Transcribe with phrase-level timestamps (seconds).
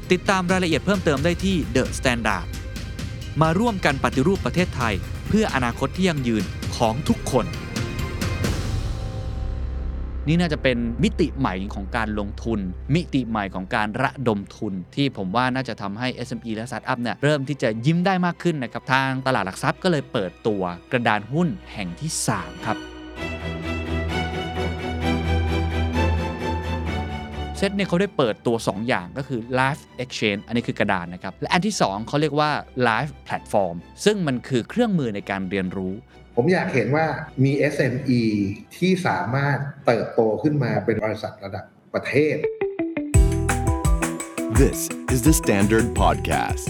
[0.11, 2.45] ติดตามรายละเอียดเพิ่มเติมได้ที่ The Standard
[3.41, 4.93] มาร่วมกันปฏิรูปประเทศไทย
[5.27, 6.43] เพื่ออนาคตที่ยั่งยืน
[6.77, 7.45] ของทุกคน
[10.27, 12.59] นี่น่าจะเป็นมิติใหม่ของการลงทุน
[12.95, 22.90] มิติใหม่ของการระดมทุน ที่ผมว่าน่าจะทำให้ SME และ Startup เนี่ยเริ่มที่จะยิ้มได้มากขึ้นนะครับทางตลาดหลักทรัพย์ก็เลยเปิดตัวกระดานหุ้นแห่งที่ 3 ครับ
[27.63, 32.51] เซตเนี่ยเขาได้เปิดตัว 2 อย่างก็คือ Live Exchange อันนี้คือกระดานนะครับ และอันที่ 2เขาเรียกว่า
[32.87, 35.93] Live Platform ซึ่งมันคือเครื่องมือในการเรียนรู้
[36.35, 37.05] ผมอยากเห็นว่า
[37.43, 38.21] มี SME
[38.77, 42.35] ที่สามารถเติบโตขึ้นมาเป็นบริษัทระดับประเทศ
[44.61, 44.79] This
[45.13, 46.67] is the Standard Podcast.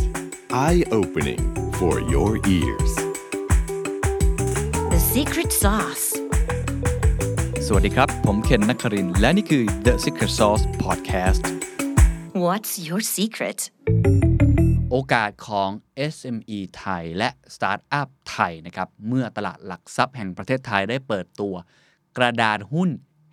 [0.65, 1.41] Eye opening
[1.79, 2.91] for your ears.
[4.93, 6.10] The secret sauce.
[7.73, 11.41] สวัสดีครับ ผมเคนนักครินทร์และนี่คือ The Secret Sauce Podcast
[12.43, 13.59] What's your secret?
[14.91, 15.69] โอกาสของ
[16.13, 21.55] SME ไทยและ Startup ไทยนะครับ เมื่อตลาดหลักทรัพย์แห่งประเทศไทยได้เปิดตัว
[22.17, 22.89] กระดานหุ้น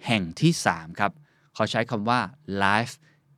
[0.06, 1.12] แห่งที่ 3 ครับ
[1.54, 2.20] เขาใช้คำว่า
[2.62, 2.94] Live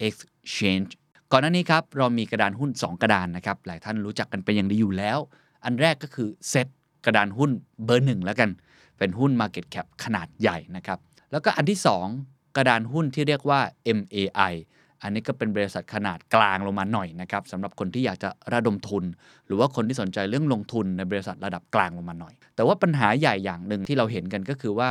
[0.06, 0.90] Exchange
[1.32, 5.18] ก่อนหน้านี้ครับ เรามีกระดานหุ้น 2 กระดานนะครับ หลายท่านรู้จักกันเป็นอย่างดีอยู่แล้ว
[5.64, 6.66] อันแรกก็คือเซต
[7.04, 7.50] กระดานหุ้น
[7.84, 8.50] เบอร์หนึ่งแล้วกัน
[9.00, 10.98] เป็นหุ้น Market Cap ขนาดใหญ่นะครับ
[11.32, 11.78] แล้วก็อันที่
[12.18, 13.60] 2 กระดานหุ้นที่เรียกว่า
[13.98, 14.52] MAI
[15.02, 19.04] อันนี้ก็เป็นบริษัทขนาดกลางลงมาหน่อยนะครับสำหรับคนที่อยากจะระดมทุน
[19.46, 24.90] หรือว่าคนที่สนใจเรื่องลงทุนในบริษัทระดับกลางลงมาหน่อย แต่ว่าปัญหาใหญ่อย่างหนึ่งที่เราเห็นกันก็คือว่า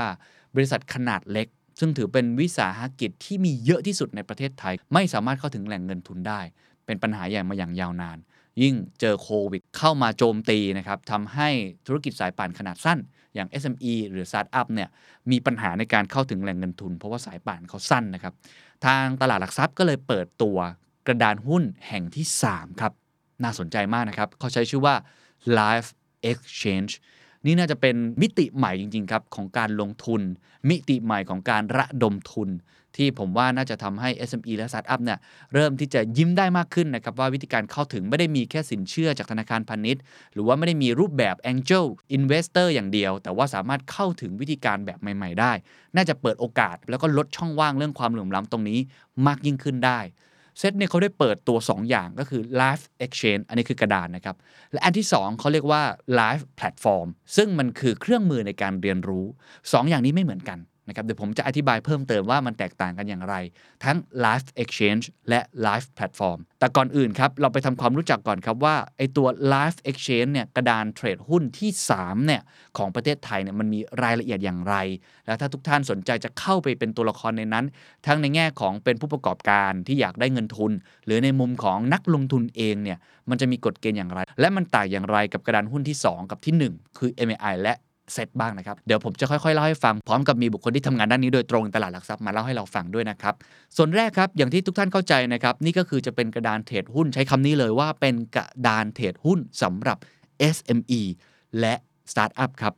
[0.56, 1.48] บริษัทขนาดเล็ก
[1.80, 6.42] ซึ่งถือเป็นวิสาหกิจที่มีเยอะที่สุดในประเทศไทย ไม่สามารถเข้าถึงแหล่งเงินทุนได้
[6.86, 8.18] เป็นปัญหาใหญ่มาอย่างยาวนาน
[8.62, 11.50] ยิ่งเจอโควิดเข้ามาโจมตีนะครับทำให้
[11.88, 13.00] ธุรกิจสายป่านขนาดสั้น
[13.34, 14.90] อย่าง SME หรือ Startup เนี่ย
[15.32, 18.34] มีปัญหาในการเข้าถึงแหล่งเงินทุน เพราะว่าสายป่านเขาสั้นนะครับ
[18.86, 20.58] ทางตลาดหลักทรัพย์ก็เลยเปิดตัว
[21.08, 22.94] กระดานหุ้นแห่งที่ 3 ครับ
[23.44, 24.96] น่าสนใจมากนะครับ เขาใช้ชื่อว่า
[25.60, 25.90] Live
[26.30, 26.94] Exchange
[27.46, 30.22] นี่น่าจะเป็นมิติใหม่จริง ๆ ครับ ของการลงทุน
[30.70, 32.50] มิติใหม่ของการระดมทุน
[32.98, 35.20] ที่ผมว่าน่าจะทำให้ SME และ Startup เนี่ย
[35.54, 40.02] เริ่มที่จะยิ้มได้มากขึ้นนะครับว่าวิธีการเข้าถึงไม่ได้มีแค่สินเชื่อจากธนาคารพาณิชย์
[40.34, 41.86] หรือว่าไม่ได้มีรูปแบบ Angel
[42.18, 45.52] Investor อย่างเดียว แต่ว่าสามารถเข้าถึงวิธีการแบบใหม่ ๆ ได้
[45.96, 48.80] น่าจะเปิดโอกาสแล้วก็ลดช่องว่างเรื่องความเหลื่อมล้ำตรงนี้
[49.28, 50.02] มากยิ่งขึ้นได้
[50.60, 54.36] เซตเนี่ยเขาได้เปิดตัว 2 อย่างก็คือ Live Exchange อันนี้คือกระดานนะครับ
[54.72, 55.82] และอันที่ 2 เขาเรียกว่า
[56.20, 59.26] Live Platform ซึ่งมันคือเครื่องมือในการเรียนรู้
[59.58, 60.60] 2อย่างนี้ไม่เหมือนกัน
[60.90, 63.36] นะครับเดี๋ยวผมจะอธิบายเพิ่มเติมว่ามันแตกต่างกันอย่างไร
[63.84, 71.70] ทั้ง Live Exchange และ Live Platform แต่ก่อนอื่นครับเราไปทำความรู้จักก่อนครับว่าไอตัว Live Exchange เนี่ยกระดานเทรดหุ้นที่
[72.00, 72.42] 3เนี่ย
[72.78, 74.76] ของประเทศไทยเนี่ยมันมีรายละเอียดอย่างไร
[75.26, 77.66] แล้วถ้าทุกท่านสนใจจะเข้าไปเป็นตัวละครในนั้น
[78.06, 80.72] ทั้งในแง่ของเป็นผู้ประกอบการที่อยากได้เงินทุน
[81.06, 82.98] หรือในมุมของนักลงทุนเองเนี่ย
[83.30, 87.74] มันจะมีกฎเกณฑ์อย่างไร และมันต่างอย่างไรกับกระดานหุ้นที่ 2 กับที่ 1 คือ MAI และ
[88.14, 93.34] เซตบ้างนะครับ เดี๋ยวผมจะค่อยๆเล่าให้ฟังพร้อมกับมีบุคคลที่ทำงานด้านนี้โดยตรงในตลาดหลักทรัพย์มาเล่าให้เราฟังด้วยนะครับ
[93.78, 99.98] ส่วนแรกครับอย่างที่ทุกท่านเข้าใจนะครับนี่ก็คือจะเป็นกระดานเทรดหุ้นใช้คำนี้เลยว่าเป็นกระดานเทรดหุ้นสำหรับ
[100.56, 101.02] SME
[101.60, 101.74] และ
[102.12, 102.74] สตาร์ทอัพครับ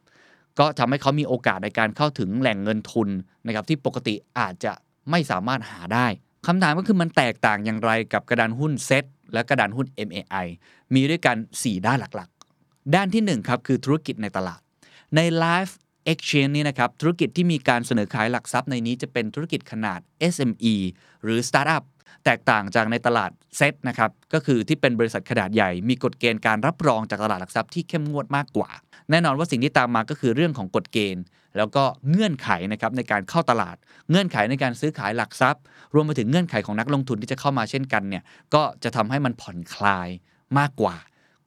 [0.59, 3.09] ก็ทำให้เขามีโอกาสในการเข้าถึงแหล่งเงินทุน
[3.45, 4.73] นะครับที่ปกติอาจจะ
[5.09, 6.07] ไม่สามารถหาได้
[6.47, 9.03] คำถามก็คือมันแตกต่างอย่างไรกับกระดานหุ้นเซต
[9.33, 10.45] และกระดานหุ้น MAI
[10.93, 14.61] มีด้วยกัน 4 ด้านหลักๆ ด้านที่1ครับคือธุรกิจในตลาด
[15.15, 15.73] ใน Live
[16.11, 19.99] Exchange นี่นะครับธุรกิจที่มีการเสนอขายหลักทรัพย์ในนี้จะเป็นธุรกิจขนาด
[20.33, 20.75] SME
[21.23, 21.83] หรือ Startup
[22.25, 28.69] แตกต่างจากในตลาดเซตนะครับก็คือที่เป็นบริษัทขนาดใหญ่ มีกฎเกณฑ์การรับรองจากตลาดหลักทรัพย์ที่เข้มงวดมากกว่า
[29.09, 31.23] แน่นอนว่าสิ่งที่ตามมาก็คือเรื่องของกฎเกณฑ์
[31.57, 33.75] แล้วก็เงื่อนไขนะครับในการเข้าตลาด
[34.09, 35.61] เงื่อนไขในการซื้อขายหลักทรัพย์
[35.93, 38.23] รวมไปถึงเงื่อนไขของนักลงทุนที่จะเข้ามาเช่นกันเนี่ย
[38.53, 40.09] ก็จะทำให้มันผ่อนคลาย
[40.57, 40.95] มากกว่า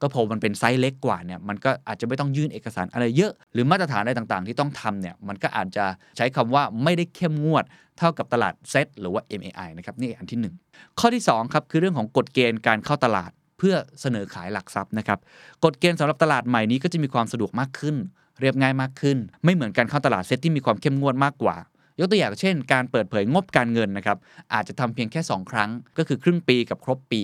[0.05, 5.85] ก็พอมันเป็นไซส์เล็กกว่าเนี่ยมันก็อาจจะไม่ต้องยื่นเอกสารอะไรเยอะ หรือมาตรฐานอะไรต่างๆ ที่ต้องทำเนี่ยมันก็อาจจะ
[6.17, 7.63] ใช้คำว่าไม่ได้เข้มงวด
[7.97, 10.39] เท่ากับตลาดเซตหรือว่า MAI นะครับนี่อันที่
[10.71, 15.19] 1 ข้อที่2ครับคือเรื่องของกฎเกณฑ์การเข้าตลาดเพื่อเสนอขายหลักทรัพย์นะครับ
[15.63, 17.95] กฎเกณฑ์สำหรับตลาดใหม่นี้ก็จะมีความสะดวกมากขึ้น
[18.41, 21.57] เรียบง่ายมากขึ้น ไม่เหมือนการเข้าตลาดเซตที่มีความเข้มงวดมากกว่า
[21.99, 24.17] ยกตัวอย่างเช่น การเปิดเผยงบการเงินนะครับ
[24.53, 27.23] อาจจะทำเพียงแค่ 2 ครั้ง ก็คือครึ่งปีกับครบปี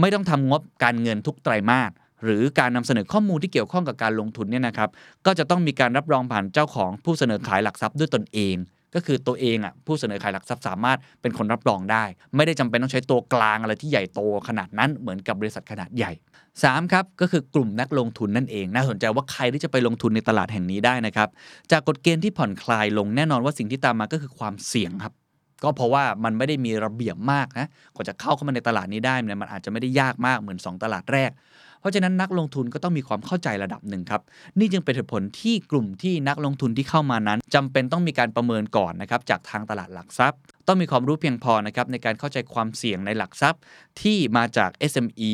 [0.00, 1.90] ไม่ต้องทำงบการเงินทุกไตรมาส
[2.24, 4.90] หรือการนำเสนอข้อมูลที่เกี่ยวข้องกับการลงทุนเนี่ยนะครับ
[5.26, 8.56] ก็จะต้องมีการรับรองผ่านเจ้าของผู้เสนอขายหลักทรัพย์ด้วยตนเอง
[8.94, 12.04] ก็คือตัวเองอะผู้เสนอขายหลักทรัพย์สามารถเป็นคนรับรองได้
[12.36, 16.12] ไม่ได้จำเป็นต้องใช้ตัวกลางอะไรที่ใหญ่โตขนาดนั้นเหมือนกับบริษัทขนาดใหญ่
[16.52, 16.92] 3.
[16.92, 21.28] ครับก็คือกลุ่มนักลงทุนนั่นเอง น่าสนใจว่าใครที่จะไปลงทุนในตลาดแห่งนี้ได้นะครับ
[21.70, 25.14] จากกฎเกณฑ์ที่ผ่อนคลายลงแน่นอนว่าสิ่งที่ตามมาก็คือความเสี่ยงครับ
[25.62, 31.30] ก็เพราะว่ามันไม่ได้มีระเบียบมากนะกว่าจะเข้าเข้ามาในตลาดนี้ได้เนี่ยมันอาจจะไม่ได้ยากมากเหมือน 2 ตลาดแรก
[31.82, 34.22] เพราะฉะนั้นนักลงทุนก็ต้องมีความเข้าใจระดับหนึ่งครับ
[34.58, 43.60] นี่จึงเป็นเหตุผลที่กลุ่มที่นักลงทุนที่เข้ามานั้นจำเป็นต้องมีการประเมินก่อนนะครับจากทางตลาดหลักทรัพย์ ต้องมีความรู้เพียงพอนะครับในการเข้าใจความเสี่ยงในหลักทรัพย์
[44.02, 45.32] ที่มาจาก SME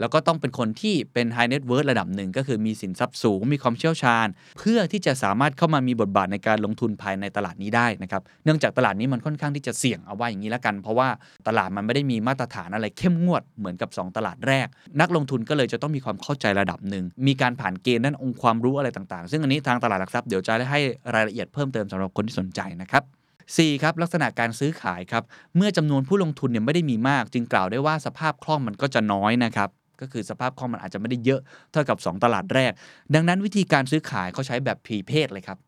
[0.00, 4.26] แล้วก็ต้องเป็นคนที่เป็น high net worth ระดับหนึ่งก็คือมีสินทรัพย์สูง มีความเชี่ยวชาญ
[4.58, 11.08] เพื่อที่จะสามารถเข้ามามีบทบาทในการลงทุนภายในตลาดนี้ได้นะครับ เนื่องจากตลาดนี้มันค่อนข้างที่จะเสี่ยงเอาไว่าอย่างนี้แล้วกัน เพราะว่า
[11.48, 14.66] ตลาดมันไม่ได้มีมาตรฐานอะไรเข้มงวดเหมือนกับ 2 ตลาดแรก
[15.00, 20.80] นักลงทุนก็เลยจะต้องมีความเข้าใจระดับหนึ่ง มีการผ่านเกณฑ์ด้านองค์ความรู้อะไรต่างๆ ซึ่งอันนี้ทางตลาดหลักทรัพย์เดี๋ยวจะได้ให้
[21.14, 23.04] รายละเอียดเพิ่มเติมสำหรับคนที่สนใจนะครับ
[23.48, 25.22] 4 ครับลักษณะการซื้อขายครับ
[25.56, 29.68] เมื่อจำนวนผู้ลงทุนเนี่ยไม่ได้มีมาก จึงกล่าวได้ว่าสภาพคล่องมันก็จะน้อยนะครับ
[30.00, 31.40] ก็คือสภาพคล่องมันอาจจะไม่ได้เยอะ
[31.72, 32.72] เท่ากับ 2 ตลาดแรก
[33.14, 35.58] ดังนั้นวิธีการซื้อขายเขาใช้แบบพรีเพดเลยครับ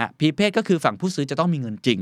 [0.00, 2.00] ฮะพรีเพดก็คือฝั่งผู้ซื้อจะต้องมีเงินจริง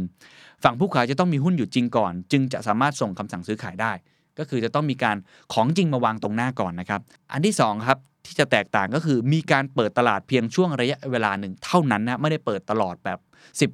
[0.65, 3.93] ฝั่งผู้ขายจะต้องมีหุ้นอยู่จริงก่อน จึงจะสามารถส่งคำสั่งซื้อขายได้
[4.39, 5.17] ก็คือจะต้องมีการ
[5.53, 7.01] ของจริงมาวางตรงหน้าก่อนนะครับ
[7.33, 13.19] อันที่2ครับที่จะแตกต่างก็คือมีการเปิดตลาดเพียงช่วงระยะเวลาหนึ่งเท่านั้นนะไม่ได้เปิดตลอดแบบ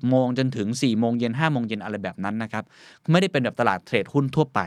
[0.00, 2.64] 10 โมงจนถึง4โมงเย็น5โมงเย็นอะไรแบบนั้นนะครับ
[3.10, 4.60] ไม่ได้เป็นแบบตลาดเทรดหุ้นทั่วไป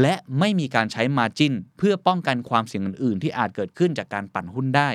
[0.00, 4.90] และไม่มีการใช้มาจินเพื่อป้องกันความเสี่ยงอื่นๆ ที่อาจเกิดขึ้นจากการปั่นหุ้นได้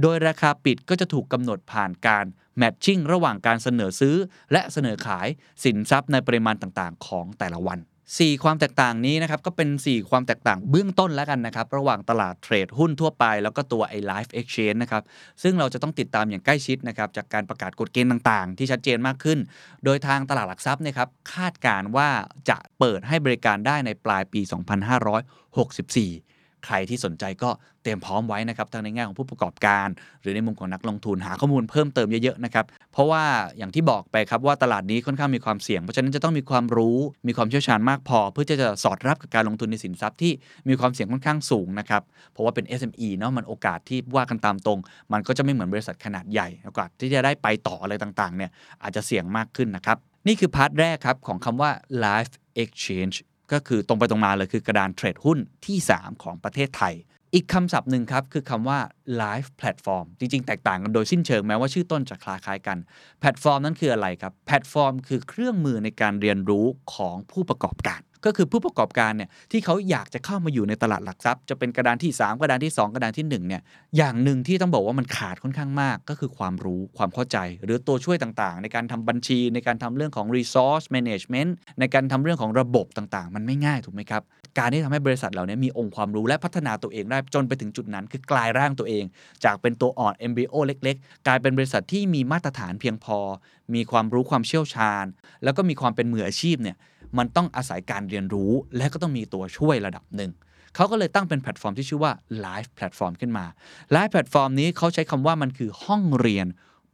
[0.00, 4.16] โดยราคาปิดก็จะถูกกำหนดผ่านการแมทชิ่งระหว่างการเสนอซื้อ
[4.52, 5.28] และเสนอขาย
[5.64, 7.78] สินทรัพย์ในปริมาณต่างๆ ของแต่ละวัน
[8.10, 15.02] 4 ความแตกต่างนี้นะครับก็เป็น 4 ความแตกต่างเบื้องต้นแล้วกันนะครับ ระหว่างตลาดเทรดหุ้นทั่วไป แล้วก็ตัวไอ้ Live Exchange นะครับ
[15.42, 19.38] ซึ่งเราจะต้องติดตามอย่างใกล้ชิดนะครับจากการประกาศกฎเกณฑ์ต่างๆ ที่ชัดเจนมากขึ้น
[19.84, 22.08] โดยทางตลาดหลักทรัพย์นะครับคาดการณ์ว่า
[22.48, 26.31] จะเปิดให้บริการได้ในปลายปี 2564
[26.64, 27.50] ใครที่สนใจก็
[27.82, 29.88] เตรียมพร้อมไว้นะครับทั้งในแง่ของผู้ประกอบการ
[30.22, 33.22] หรือในมุมของนักลงทุนหาข้อมูลเพิ่มเติมเยอะๆนะครับเพราะว่า
[33.58, 40.32] อย่างที่บอกไปครับว่าตลาดนี้ค่อนข้างมีความเสี่ยง เพราะฉะนั้นจะต้องมีความรู้มีความเชี่ยวชาญมากพอ เพื่อจะจะสอดรับกับการลงทุนในสินทรัพย์ที่
[40.68, 42.02] มีความเสี่ยงค่อนข้างสูงนะครับ
[42.32, 44.78] เพราะว่าเป็น SME เนาะมันโอกาสที่ว่ากันตามตรง
[45.12, 48.50] มันก็จะไม่เหมือนบริษัทขนาดใหญ่โอกาสที่จะได้ไปต่ออะไรต่างๆเนี่ย
[48.82, 51.70] อาจจะเสี่ยงมากขึ้นนะครับนี่คือ part แรกครับของคำว่า
[52.04, 53.16] live exchange
[53.52, 56.94] ก็คือตรงไปตรงมาเลยคือกระดานเทรดหุ้นที่ 3 ของประเทศไทย
[57.34, 58.78] อีกคำศัพท์หนึ่งครับ คือคำว่า
[59.22, 62.78] live platform จริง ๆ แตกต่างกันโดยสิ้นเชิงแม้ว่าชื่อต้นจะคล้ายๆกัน
[63.20, 73.62] แพลตฟอร์มนั้นคืออะไรครับ แพลตฟอร์มคือเครื่องมือในการเรียนรู้ของผู้ประกอบการ ก็คือผู้ประกอบการเนี่ยที่เขาอยากจะเข้ามาอยู่ในตลาดหลักทรัพย์ จะเป็นกระดานที่ 3 กระดานที่ 2 กระดานที่1เนี่ย
[73.96, 81.50] อย่างหนึ่งที่ต้องบอกว่ามันขาดค่อนข้างมาก ก็คือความรู้ความเข้าใจ หรือตัวช่วยต่างๆ ในการทำบัญชีในการทำเรื่องของ resource management
[81.80, 84.22] ในการทำเรื่องของระบบต่างๆ มันไม่ง่ายถูกไหมครับ
[84.58, 89.04] การที่ทำให้บริษัทเหล่านี้มีองค์ความรู้และพัฒนาตัวเองได้จนไปถึงจุดนั้น คือกลายร่างตัวเอง
[89.44, 93.18] จากเป็นตัวอ่อน MBO เล็ก ๆ กลายเป็นบริษัทที่มีมาตรฐานเพียงพอ
[93.74, 95.04] มีความรู้ความเชี่ยวชาญ
[95.44, 96.76] แล้วก็มีความเป็นมืออาชีพเนี่ย
[97.18, 100.30] มันต้องอาศัยการเรียนรู้และก็ต้องมีตัวช่วยระดับหนึ่ง
[100.74, 102.12] เขาก็เลยตั้งเป็นแพลตฟอร์มที่ชื่อว่า
[102.44, 103.46] Live Platform ขึ้นมา
[103.94, 106.46] Live Platform นี้เขาใช้คำว่ามันคือห้องเรียน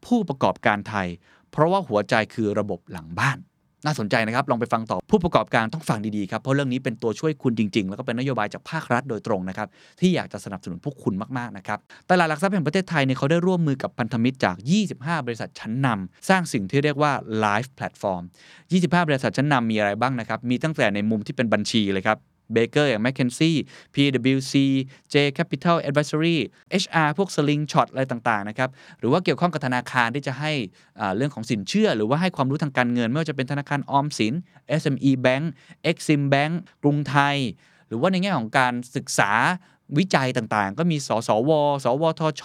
[0.06, 1.08] ผู้ประกอบการไทย
[1.50, 3.38] เพราะว่าหัวใจคือระบบหลังบ้าน
[3.84, 9.68] น่าสนใจนะครับ ลองไปฟังต่อผู้ประกอบการต้องฟังดีๆครับ เพราะเรื่องนี้เป็นตัวช่วยคุณจริง ๆ แล้วก็เป็นนโยบายจากภาครัฐโดยตรงนะครับ
[10.00, 11.78] ที่อยากจะสนับสนุนพวกคุณมากๆนะครับ
[12.10, 14.56] ตลาดหลักทรัพย์แห่งประเทศไทยเนี่ยเขาได้ร่วมมือกับพันธมิตรจาก
[14.92, 17.12] 25 บริษัทชั้นนำสร้างสิ่งที่เรียกว่า
[17.44, 18.22] Live Platform
[18.64, 22.18] 25 บริษัทชั้นนำมีอะไรบ้างนะครับมีตั้งแต่ในมุมที่เป็นบัญชีเลยครับ
[22.52, 23.52] เบเกอร์อย่าง McKinsey
[23.94, 24.54] PwC
[25.12, 26.36] J Capital Advisory
[26.82, 30.52] HR พวก Slingshot อะไรต่างๆนะครับหรือว่าเกี่ยวข้องกับธนาคารที่จะให้
[31.16, 34.34] เรื่องของสินเชื่อ หรือว่าให้ความรู้ทางการเงิน ไม่ว่าจะเป็นธนาคารออมสิน
[34.80, 35.44] SME Bank
[35.90, 36.52] Exim Bank
[36.82, 37.36] กรุงไทย
[37.88, 39.32] หรือว่าในแง่ของการศึกษา
[39.98, 41.50] วิจัยต่างๆ ก็มีสสว
[41.84, 42.42] สวทช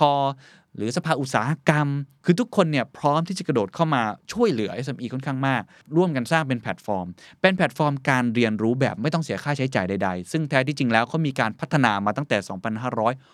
[0.76, 1.88] หรือสภาอุตสาหกรรม
[2.26, 4.04] คือทุกคนเนี่ยพร้อมที่จะกระโดดเข้ามา
[4.34, 5.64] ช่วยเหลือ SME ค่อนข้างมาก
[5.96, 7.08] ร่วมกันสร้างเป็นแพลตฟอร์ม
[7.42, 12.38] เป็นแพลตฟอร์มการเรียนรู้แบบไม่ต้องเสียค่าใช้จ่ายใดๆ ซึ่งแท้ที่จริงแล้วเขามีการพัฒนามาตั้งแต่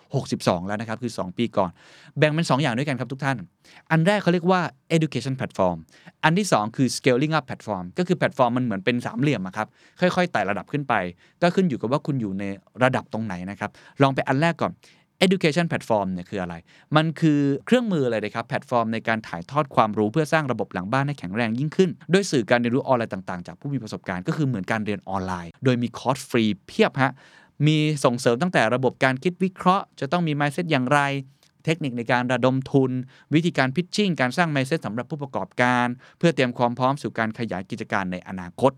[0.05, 1.72] 2562 แล้วนะครับ คือ 2 ปีก่อน
[2.17, 3.38] แบ่งเป็น 2 อย่างด้วยกันครับทุกท่าน
[3.91, 4.62] อันแรกเขาเรียกว่า
[4.96, 5.77] education platform
[6.24, 9.67] อันที่ 2 คือ scaling up platform ก็คือแพลตฟอร์มมันเหมือนเป็นสามเหลี่ยมครับ
[10.00, 10.93] ค่อยๆไต่ระดับขึ้นไป
[11.41, 12.43] ก็ขึ้นอยู่กับว่าคุณอยู่ใน
[12.84, 14.72] ระดับตรงไหนนะครับลองไปอันแรกก่อน
[15.26, 16.56] education platform เนี่ยคืออะไร
[16.96, 27.14] มันคือเครื่องมือเลยนะครับ แพลตฟอร์มในการถ่ายทอดความรู้เพื่อสร้างระบบหลังบ้านให้แข็งแรงยิ่งขึ้น ด้วยสื่อการเรียนรู้ออนไลน์ต่างๆ จากผู้มีประสบการณ์ก็คือเหมือนการเรียนออนไลน์ โดยมีคอร์สฟรีเพียบฮะ
[27.68, 31.00] มีส่งเสริมตั้งแต่ระบบการคิดวิเคราะห์ จะต้องมี mindset อย่างไร
[31.66, 32.92] เทคนิคในการระดมทุน
[33.34, 38.72] วิธีการ pitching การสร้าง mindset สำหรับผู้ประกอบการ เพื่อเตรียมความพร้อมสู่การขยายกิจการในอนาคต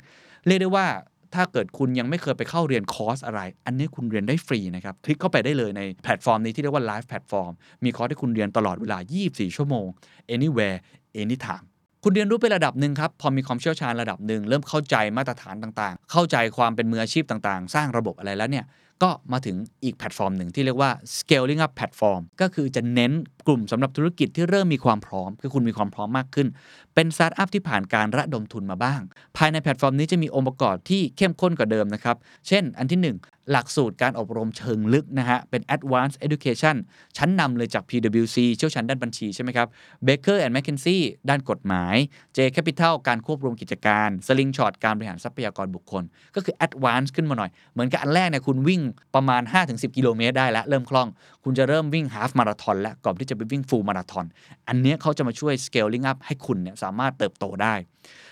[0.48, 0.88] เรียกได้ว่า
[1.36, 7.52] ถ้าเกิดคุณยังไม่เคยไปเข้าเรียนคอร์สอะไร อันนี้คุณเรียนได้ฟรีนะครับ คลิกเข้าไปได้เลยในแพลตฟอร์มนี้ที่เรียกว่า Live Platform
[7.84, 8.98] มีคอร์สให้คุณเรียนตลอดเวลา
[9.28, 9.88] 24 ชั่วโมง
[10.36, 10.78] anywhere
[11.22, 11.66] anytime
[12.04, 18.66] คุณเรียนรู้ไประดับหนึ่งครับ พอมีความเชี่ยวชาญระดับหนึ่ง เริ่มเข้าใจมาตรฐานต่างๆ เข้าใจความเป็นมืออาชีพต่างๆ สร้างระบบอะไรแล้วเนี่ย
[19.04, 23.12] ก็มาถึงอีกแพลตฟอร์มหนึ่งที่เรียกว่า scaling up platform ก็คือจะเน้น
[23.48, 26.48] กลุ่มสำหรับธุรกิจที่เริ่มมีความพร้อม คือคุณมีความพร้อมมากขึ้น
[26.96, 29.02] เป็นสตาร์ทอัพที่ผ่านการระดมทุนมาบ้าง
[29.38, 32.16] ภายในแพลตฟอร์มนี้จะมีองค์ประกอบที่เข้มข้นกว่าเดิมนะครับ
[32.48, 36.76] เช่น อันที่1 หลักสูตรการอบรมเชิงลึกนะฮะ เป็น advanced education
[37.18, 39.68] ชั้นนำเลยจาก PwC เชี่ยวชาญด้านบัญชีใช่ไหมครับ
[40.08, 41.00] Baker and McKenzie
[41.30, 41.96] ด้านกฎหมาย
[42.38, 46.04] J Capital การควบรวมกิจการ Slingshot การบริหารทรัพยากรบุคคล
[46.36, 48.82] ก็คือ advanced ขึ้นมาหน่อย เหมือนกับอันแรกเนี่ยคุณวิ่ง
[49.16, 51.08] ประมาณ 5-10 กิโลเมตรได้แล้ว เริ่มคล่อง
[51.44, 54.26] คุณจะเริ่มวิ่ง half marathon แล้วก่อนที่จะไปวิ่ง full marathon
[54.68, 57.74] อันเนี้ยเขาจะมาช่วย scaling up ให้คุณเนี่ยสามารถเติบโตได้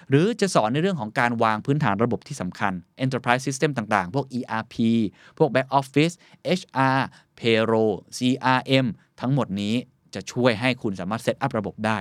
[0.09, 2.73] หรือจะสอนในเรื่องของการวางพื้นฐานระบบที่สำคัญ
[3.03, 4.75] enterprise system ต่างๆ พวก ERP
[5.38, 6.13] พวก back office
[6.59, 6.99] HR
[7.39, 8.85] payroll CRM
[9.21, 9.75] ทั้งหมดนี้
[10.15, 11.97] จะช่วยให้คุณสามารถเซตอัพระบบได้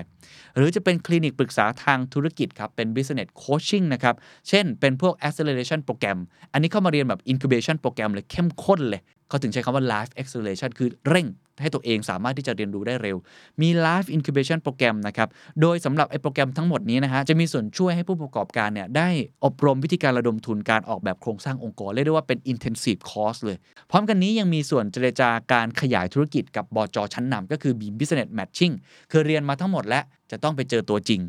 [0.56, 4.14] หรือจะเป็นคลินิกปรึกษาทางธุรกิจครับ เป็น business coaching นะครับ
[4.48, 6.18] เช่นเป็นพวก acceleration โปรแกรม
[6.52, 11.28] อันนี้เข้ามาเรียนแบบ incubation โปรแกรมเลยเข้มข้นเลย เขาถึงใช้คำว่า life acceleration คือเร่ง
[11.62, 13.16] ให้ตัวเองสามารถที่จะเรียนรู้ได้เร็ว
[13.62, 15.28] มี life incubation โปรแกรมนะครับ
[15.60, 19.08] โดยสำหรับไอ้โปรแกรมทั้งหมดนี้นะฮะ จะมีส่วนช่วยให้ผู้ประกอบการเนี่ยได้
[19.44, 23.56] อบรมวิธีการระดมทุนการออกแบบโครงสร้างองค์กร เรียกได้ว่าเป็น intensive course เลย
[23.90, 28.74] พร้อมกันนี้ยังมีส่วนเจรจาการขยายธุรกิจกับบจชั้นนำก็คือ business matching
[29.10, 31.20] คือเรียนมาทั้งหมดและจะต้องไปเจอตัวจริง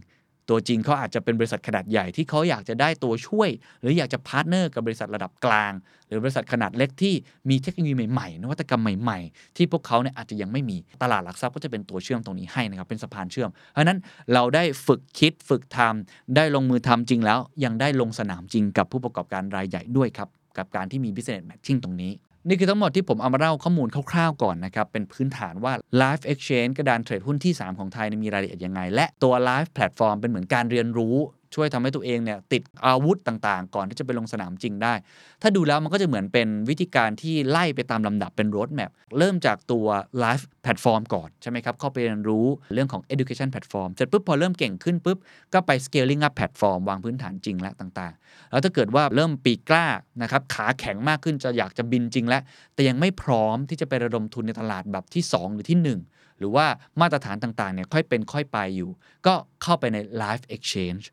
[0.49, 3.49] ตัวจริงเขาอาจจะเป็นบริษัทขนาดใหญ่ที่เขาอยากจะได้ตัวช่วย
[3.81, 5.71] หรืออยากจะ partner กับบริษัทระดับกลาง
[6.07, 7.13] หรือบริษัทขนาดเล็กที่
[7.49, 13.99] มีเทคโนโลยีใหม่ๆ นวัตกรรมใหม่ๆ ที่พวกเขาเนี่ยอาจจะยังไม่มีตลาดหลักทรัพย์ก็จะเป็นตัวเชื่อมตรงนี้ให้นะครับเป็นสะพานเชื่อม เพราะนั้น
[14.33, 22.11] เราได้ฝึกคิดฝึกทำได้ลงมือทำจริงแล้ว ยังได้ลงสนามจริงกับผู้ประกอบการรายใหญ่ด้วยครับกับการที่มี business matching ตรงนี้
[22.47, 31.15] นี่คือทั้งหมดที่ผมเอามาเล่าข้อมูลคร่าวๆก่อนนะครับ เป็นพื้นฐานว่า Live Exchange กระดานเทรดหุ้นที่ 3 ของไทยเนี่ยมีรายละเอียดยังไง และตัว Live Platform เป็นเหมือนการเรียนรู้
[31.55, 34.93] ช่วยทำให้ตัวเองเนี่ยติดอาวุธต่างๆ ก่อนที่จะไปลงสนามจริงได้
[35.41, 39.85] ถ้าดูแล้วมันก็จะเหมือนเป็นวิธีการที่ไล่ไปตามลำดับเป็น road map เริ่มจากตัว
[40.23, 45.17] Live Platform ก่อนใช่ไหมครับ เข้าไปเรียนรู้เรื่องของ education platform เสร็จปุ๊บพอเริ่มเก่งขึ้นปุ๊บ
[45.53, 49.85] ก็ไป scaling up platform วางพื้นฐานจริงและต่างๆ แล้วถ้าเกิดว่าเริ่มปีกกล้า
[50.21, 52.41] นะครับขาแข็งมากขึ้นจะอยากจะบินจริงแล้ว
[52.73, 55.79] แต่ยังไม่พร้อมที่จะไประดมทุนในตลาดแบบที่ 2 หรือที่
[56.11, 56.65] 1หรือว่า
[57.01, 58.89] มาตรฐานต่างๆเนี่ยค่อยเป็นค่อยไปอยู่
[59.25, 61.05] ก็เข้าไปใน live exchange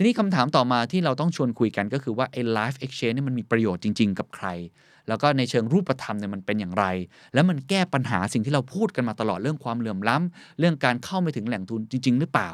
[0.00, 4.46] ทีนี้คำถามต่อมาที่เราต้องชวนคุยกันก็คือว่าไอ้ live exchange นี่มันมีประโยชน์จริง ๆ กับใคร
[5.08, 6.84] แล้วก็ในเชิงรูปธรรมเนี่ยมันเป็นอย่างไร
[7.34, 12.50] แล้วมันแก้ปัญหาสิ่งที่เราพูดกันมาตลอดเรื่องความเหลื่อมล้ำเรื่องการเข้าไม่ถึงแหล่งทุนจริง ๆ หรือเปล่า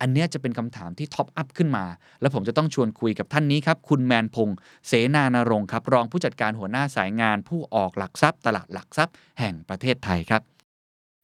[0.00, 1.84] อันเนี้ยจะเป็นคำถามที่ท็อปอัพขึ้นมา
[2.20, 10.42] แล้วผมจะต้องชวนคุยกับท่านนี้ครับคุณแมนพงษ์เสนานรงค์ครับรองผู้จัดการหัวหน้าสายงาน ผู้ออกหลักทรัพย์ ตลาดหลักทรัพย์ แห่งประเทศไทยครับ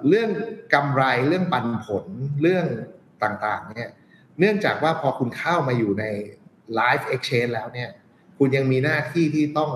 [0.09, 0.31] เรื่อง
[0.75, 2.05] กำไรเรื่องปันผล
[2.43, 2.67] เรื่อง
[3.23, 3.91] ต่างๆเนี่ย
[4.39, 6.05] เนื่องจากว่าพอคุณเข้ามาอยู่ใน
[6.79, 7.91] Live Exchange แล้วเนี่ย
[8.39, 9.71] คุณยังมีหน้าที่ที่ต้อง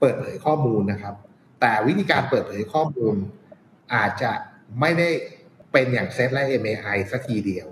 [0.00, 1.14] เปิดเผยข้อมูลนะครับ
[1.60, 3.14] แต่วิธีการเปิดเผยข้อมูล
[3.94, 4.32] อาจจะ
[4.80, 5.08] ไม่ได้
[5.72, 7.68] เป็นอย่างเซตและ MAI สักทีเดียว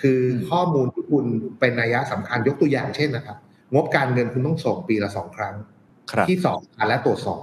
[0.00, 1.24] คือข้อมูลที่คุณ
[1.60, 3.36] เป็นนัยสำคัญยกตัวอย่างเช่นนะครับ
[3.74, 5.54] งบการเงินคุณต้องส่งปีละสองครั้ง
[6.12, 7.42] ครับที่สองและตรวจสอบ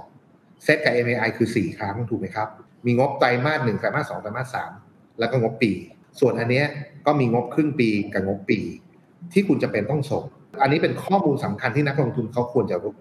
[0.64, 2.48] เซตกับ MAI คือ4ครั้งถูกไหมครับ
[2.86, 4.72] มีงบไตรมาสหนึ่งไตรมาสสองไตรมาสสาม
[5.18, 5.72] แล้วก็งบปี
[6.20, 6.66] ส่วนอันเนี้ย
[7.06, 8.60] ก็มีงบครึ่งปีกับงบปี
[9.32, 10.24] ที่คุณจะเป็นต้องส่ง
[10.62, 12.94] อันนี้เป็นข้อมูลสำคัญที่นักลงทุนเขาควรจะรู้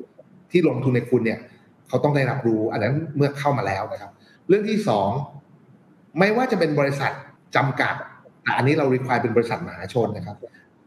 [0.51, 1.39] ที่ลงทุนในคุณเนี่ย
[1.87, 4.11] เขาต้องได้รับรู้ อันนั้นเมื่อเข้ามาแล้วนะครับ
[4.47, 5.09] เรื่องที่สอง
[6.19, 7.11] ไม่ว่าจะเป็นบริษัท
[7.55, 7.95] จำกัด
[8.43, 10.35] แต่อันนี้เรา require เป็นบริษัทมหาชนนะครับ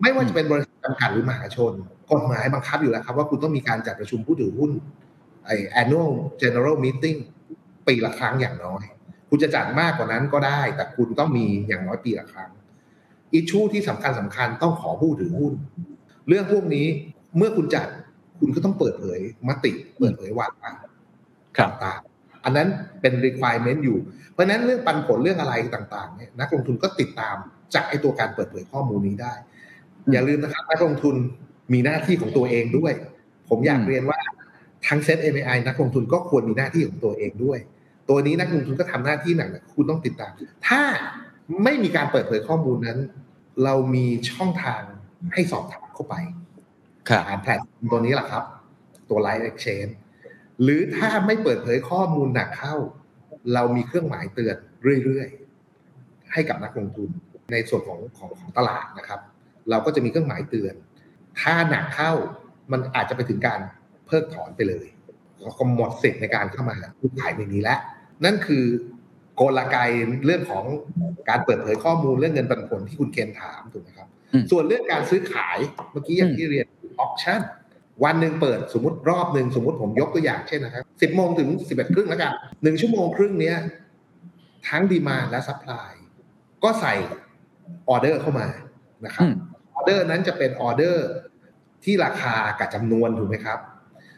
[0.00, 1.73] ไม่ว่าจะเป็นบริษัทจำกัดหรือมหาชน
[2.12, 4.71] กฎหมายบังคับอยู่แล้วครับ ว่าคุณต้องมีการจัดประชุมผู้ถือหุ้น
[5.47, 6.11] ไอ้ annual
[6.42, 7.18] general meeting
[7.87, 8.85] ปีละครั้งอย่างน้อย
[9.28, 12.50] คุณจะจัดมากกว่านั้นก็ได้ แต่คุณต้องมีอย่างน้อยปีละครั้ง
[13.35, 15.53] อิชชูที่สำคัญสำคัญต้องขอผู้ถือหุ้น
[16.29, 16.87] เรื่องพวกนี้
[17.37, 17.87] เมื่อคุณจัด
[18.41, 20.73] คุณก็ต้องเปิดเผยมติเปิดเผยวาระ
[21.57, 22.69] ครับต่างๆอันนั้น
[23.00, 23.99] เป็น requirement อยู่
[24.33, 27.37] เพราะฉะนั้นเรื่องปันผลเรื่องอะไรต่างๆเนี่ยนักลงทุนก็ติดตาม
[27.75, 29.35] จากไอตัวการเปิดเผยข้อมูลนี้ได้
[30.05, 31.14] อืมอย่าลืมนะครับนักลงทุน
[31.73, 32.93] มีหน้าที่ของตัวเองด้วย
[33.49, 34.19] ผมอยากอืมเรียนว่า
[34.88, 37.59] ทั้งเซ็ต MAI นักลงทุนก็ควรมีหน้าที่ของตัวเองด้วย
[38.09, 40.33] ตัวนี้นักลงทุนก็ทำหน้าที่หนักๆคุณต้องติดตาม
[40.69, 40.83] ถ้า
[41.63, 42.99] ไม่มีการเปิดเผยข้อมูลนั้น
[43.65, 44.83] เรามีช่องทาง
[45.33, 46.15] ให้สอบถามเข้าไป
[47.09, 48.45] ครับผ่านแพลตฟอร์มตัวนี้แหละครับ
[49.09, 49.93] ตัว Live Exchange
[50.63, 52.77] หรือถ้าไม่เปิดเผยข้อมูลหนักเข้า
[53.55, 54.57] เรามีเครื่องหมายเตือน
[55.05, 57.11] เรื่อยๆ ให้กับนักลงทุน
[57.53, 59.21] ในส่วนของของของตลาดนะครับ
[59.71, 60.75] เราก็จะมีเครื่องหมายเตือน
[61.41, 62.13] ถ้าหนักเข้า
[62.73, 63.61] มันอาจจะไปถึงการ
[64.07, 64.87] เพิกถอนไปเลย
[65.59, 67.79] ก็หมดสิทธิ์ในการเข้ามาซื้อขายในนี้แล้ว
[68.25, 68.65] นั่นคือ
[69.41, 69.76] กลไก
[70.26, 70.64] เรื่องของ
[71.29, 75.59] การเปิดเผยข้อมูลเรื่องเงินปันผลที่คุณเคนถามถูกไหมครับอืมส่วนเรื่องการซื้อขาย
[75.93, 76.67] เมื่อกี้อย่างที่เรียน
[77.00, 77.41] ออ t ชั่น
[78.05, 83.57] วันหนึ่งเปิดสมมติรอบหนึ่งสมมติผมยกตัวอย่างเช่นนะครับสิบโมงถึงสิบเอ็ดครึ่งแล้วกันหนึ่งชั่วโมงครึ่งเนี้ย
[84.69, 85.93] ทั้ง demand และ supply
[86.64, 86.95] ก็ใส่
[87.88, 88.47] ออเดอร์เข้ามา
[89.05, 89.35] นะครับอืม
[89.75, 91.07] ออเดอร์นั้นจะเป็นออเดอร์
[91.85, 93.59] ที่ราคากับจำนวนถูกไหมครับ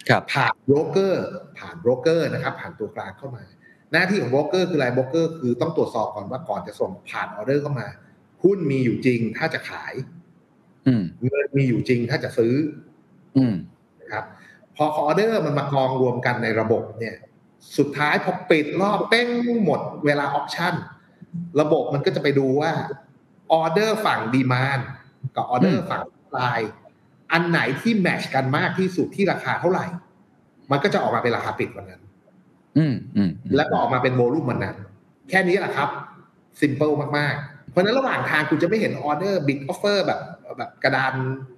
[0.09, 1.26] ครับ ผ่านโบรกเกอร์
[1.59, 3.44] ผ่านโบรกเกอร์นะครับ ผ่านตัวกลางเข้ามา
[3.92, 7.88] หน้าที่ของโบรกเกอร์คืออะไรโบรกเกอร์คือต้องตรวจสอบก่อนว่าก่อนจะส่งผ่านออเดอร์เข้ามา
[8.42, 9.94] หุ้นมีอยู่จริงถ้าจะขาย
[10.87, 12.55] อืมเงินมีอยู่จริงถ้าจะซื้อ
[13.37, 13.55] อืม
[14.01, 14.25] นะครับ
[14.77, 17.16] พอออเดอร์มันมากองรวมกันในระบบเนี่ย
[17.79, 19.29] สุดท้ายพอปิดรอบเป้ง
[19.64, 20.75] หมดเวลาออ t ชั่น
[21.61, 22.72] ระบบมันก็จะไปดูว่า
[23.53, 24.79] ออเดอร์ฝั่ง demand
[25.37, 26.61] กับออเดอร์ฝั่ง supply
[27.33, 29.87] อันไหนที่ match กันมากที่สุดที่ราคาเท่าไหร่
[30.70, 32.03] มันก็จะออกมาเป็นราคาปิดวันนั้น
[32.78, 34.76] อืมอืมแล้วก็ออกมาเป็น volume วันนั้น
[35.30, 35.88] แค่นี้แหละครับ
[36.60, 40.20] ซิมเ l ิลมากๆ เพราะฉะนั้นระหว่างทางคุณจะไม่เห็นออเดอร์ bid offer แบบ
[40.58, 41.12] แบบกระดาน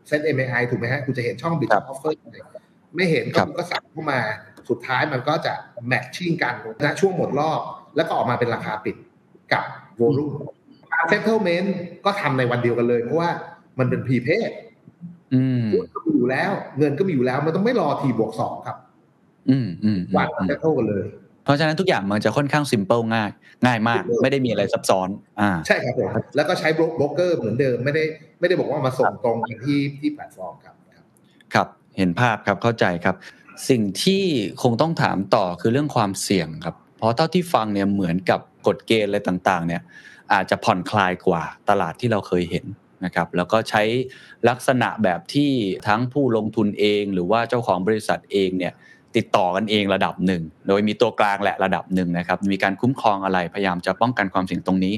[0.07, 2.16] เซ็ต MAI ถูกไหมฮะ คุณจะเห็นช่อง bid offer
[2.96, 4.20] ไม่เห็นก็คุณก็สั่งเข้ามา
[4.68, 5.54] สุดท้ายมันก็จะ
[5.87, 6.54] matching กัน
[6.85, 7.61] นะช่วงหมดรอบ
[7.96, 8.96] แล้วก็ออกมาเป็นราคาปิด
[9.52, 9.64] กับ
[9.97, 10.33] volume
[10.92, 13.31] การ settlement ก็ทำในวันเดียวกันเลย เพราะว่า
[13.78, 14.51] มันเป็น prepaid
[15.35, 18.76] อืมหุ้นก็มีอยู่แล้ว เงินก็มีอยู่แล้ว มันต้องไม่รอ T บวกสองครับ
[19.51, 21.05] อืมอืมวัน settle กันเลย
[21.45, 23.31] เพราะฉะนั้นทุกอย่างมันจะค่อนข้างซิมเ l ิลง่าย
[23.67, 25.09] ง่ายมาก ไม่ได้มีอะไรซับซ้อน
[25.41, 28.05] อ่า ใช่ครับผมแล้วก็ใช้โบรกเกอร์เหมือนเดิมไม่ได้
[28.41, 31.05] ไม่ได้บอกว่ามาส่งตรงกันที่ที่แพลตฟอร์มครับครับ
[31.55, 33.17] ครับ เห็นภาพครับเข้าใจครับ
[33.69, 34.23] สิ่งที่
[34.63, 39.83] คงต้องถามต่อคือเรื่องความเสี่ยงครับ เพราะเท่าที่ฟังเนี่ยเหมือนกับกฎเกณฑ์อะไรต่าง ๆ เนี่ย
[40.33, 42.67] อาจจะผ่อนคลายกว่าตลาดที่เราเคยเห็น
[43.05, 43.83] นะครับแล้วก็ใช้
[44.49, 45.51] ลักษณะแบบที่
[45.89, 48.73] ทั้งผู้ลงทุนเอง หรือว่าเจ้าของบริษัทเองเนี่ย
[49.16, 54.94] ติดต่อกันเองระดับหนึ่ง โดยมีตัวกลางแหละระดับหนึ่งนะครับ มีการคุ้มครองอะไรพยายามจะป้องกันความเสี่ยงตรงนี้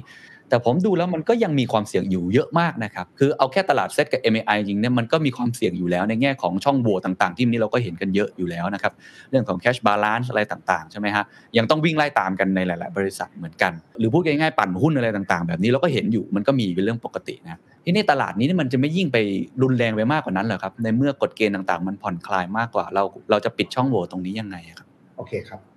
[0.50, 8.92] แต่ผมดูแล้วมันก็ยังมีความเสี่ยงอยู่เยอะมากนะครับ คือเอาแค่ตลาดเซ็ตกับ MAI จริงเนี่ยมันก็มีความเสี่ยงอยู่แล้วในแง่ของช่องโหว่ต่างๆ ที่นี้เราก็เห็นกันเยอะอยู่แล้วนะครับ
[9.30, 11.24] เรื่องของ cash balance อะไรต่างๆ ใช่ไหมฮะ
[11.56, 19.18] ยังต้องวิ่งไล่ตามกันในหลายๆ บริษัทเหมือนกัน หรือพูดง่ายๆ ปั่นหุ้นอะไรต่างๆ แบบนี้เราก็เห็นอยู่มันก็มีเป็นเรื่องปกตินะที่นี่ตลาดนี้นี่มันจะไม่ยิ่งไป
[19.62, 25.69] รุนแรงไปมากกว่านั้นเหรอครับในเมื่อกฎเกณฑ์ต่างๆ มันผ่อนคลายมากกว่าเราเราจะปิดช่องโหว่ตรงนี้ยังไงครับโอเคครับ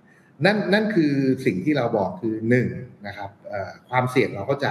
[0.44, 1.12] นั่นนั่นคือ
[1.46, 2.68] สิ่งที่เราบอกคือหนึ่ง
[3.06, 3.30] นะครับ
[3.90, 4.68] ความเสี่ยงเราเข้าใจ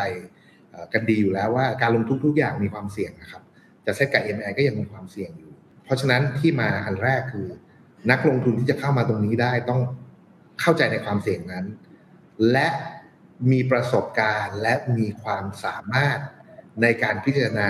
[0.94, 3.44] กันดีอยู่แล้วว่าการลงทุนทุกอย่างมีความเสี่ยงนะครับ
[3.86, 5.52] จะเซตกับ MI ก็ยังมีความเสี่ยงอยู่
[5.86, 7.48] เพราะฉะนั้นที่มาอันแรกคือ
[8.12, 9.82] นักลงทุนที่จะเข้ามาตรงนี้ได้ต้อง
[10.62, 11.66] เข้าใจในความเสี่ยงนั้น
[12.52, 12.68] และ
[13.52, 16.20] มีประสบการณ์และมีความสามารถ
[16.82, 17.70] ในการพิจารณา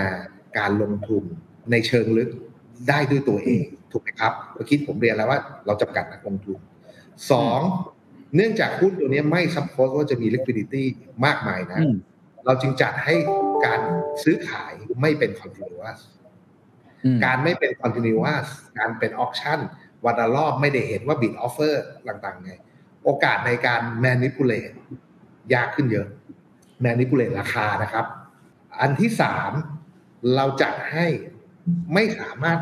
[0.58, 1.24] การลงทุน
[1.70, 2.30] ในเชิงลึก
[2.88, 6.58] ได้ด้วยตัวเองถูกไหมครับเมื่อกี้ผมเรียนแล้วว่าเราจำกัดนักลงทุน
[7.30, 7.60] สอง
[8.36, 10.84] เนื่องจากหุ้นตัวนี้ไม่ support ว่าจะมี liquidity
[11.24, 11.96] มากมายนะอืม
[12.46, 13.14] เราจึงจัดให้
[13.66, 13.80] การ
[14.24, 15.98] ซื้อขายไม่เป็น continuous
[17.04, 18.46] อืมการไม่เป็น continuous
[18.78, 19.58] การเป็น auction
[20.04, 21.74] วันละรอบไม่ได้เห็นว่า bid offer
[22.08, 22.52] ต่างๆไง
[23.04, 24.74] โอกาสในการ manipulate
[25.54, 26.06] ยากขึ้นเยอะ
[26.84, 28.06] manipulate ราคานะครับ
[28.80, 29.52] อันที่สาม
[30.36, 31.06] เราจัดให้
[31.94, 32.58] ไม่สามารถ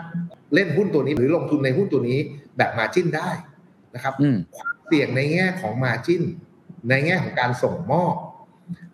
[0.54, 2.18] เล่นหุ้นตัวนี้หรือลงทุนในหุ้นตัวนี้
[2.56, 3.30] แบบ margin ได้
[3.94, 6.22] นะครับอืมความเสี่ยงในแง่ของ margin
[6.88, 8.14] ในแง่ของการส่งมอบ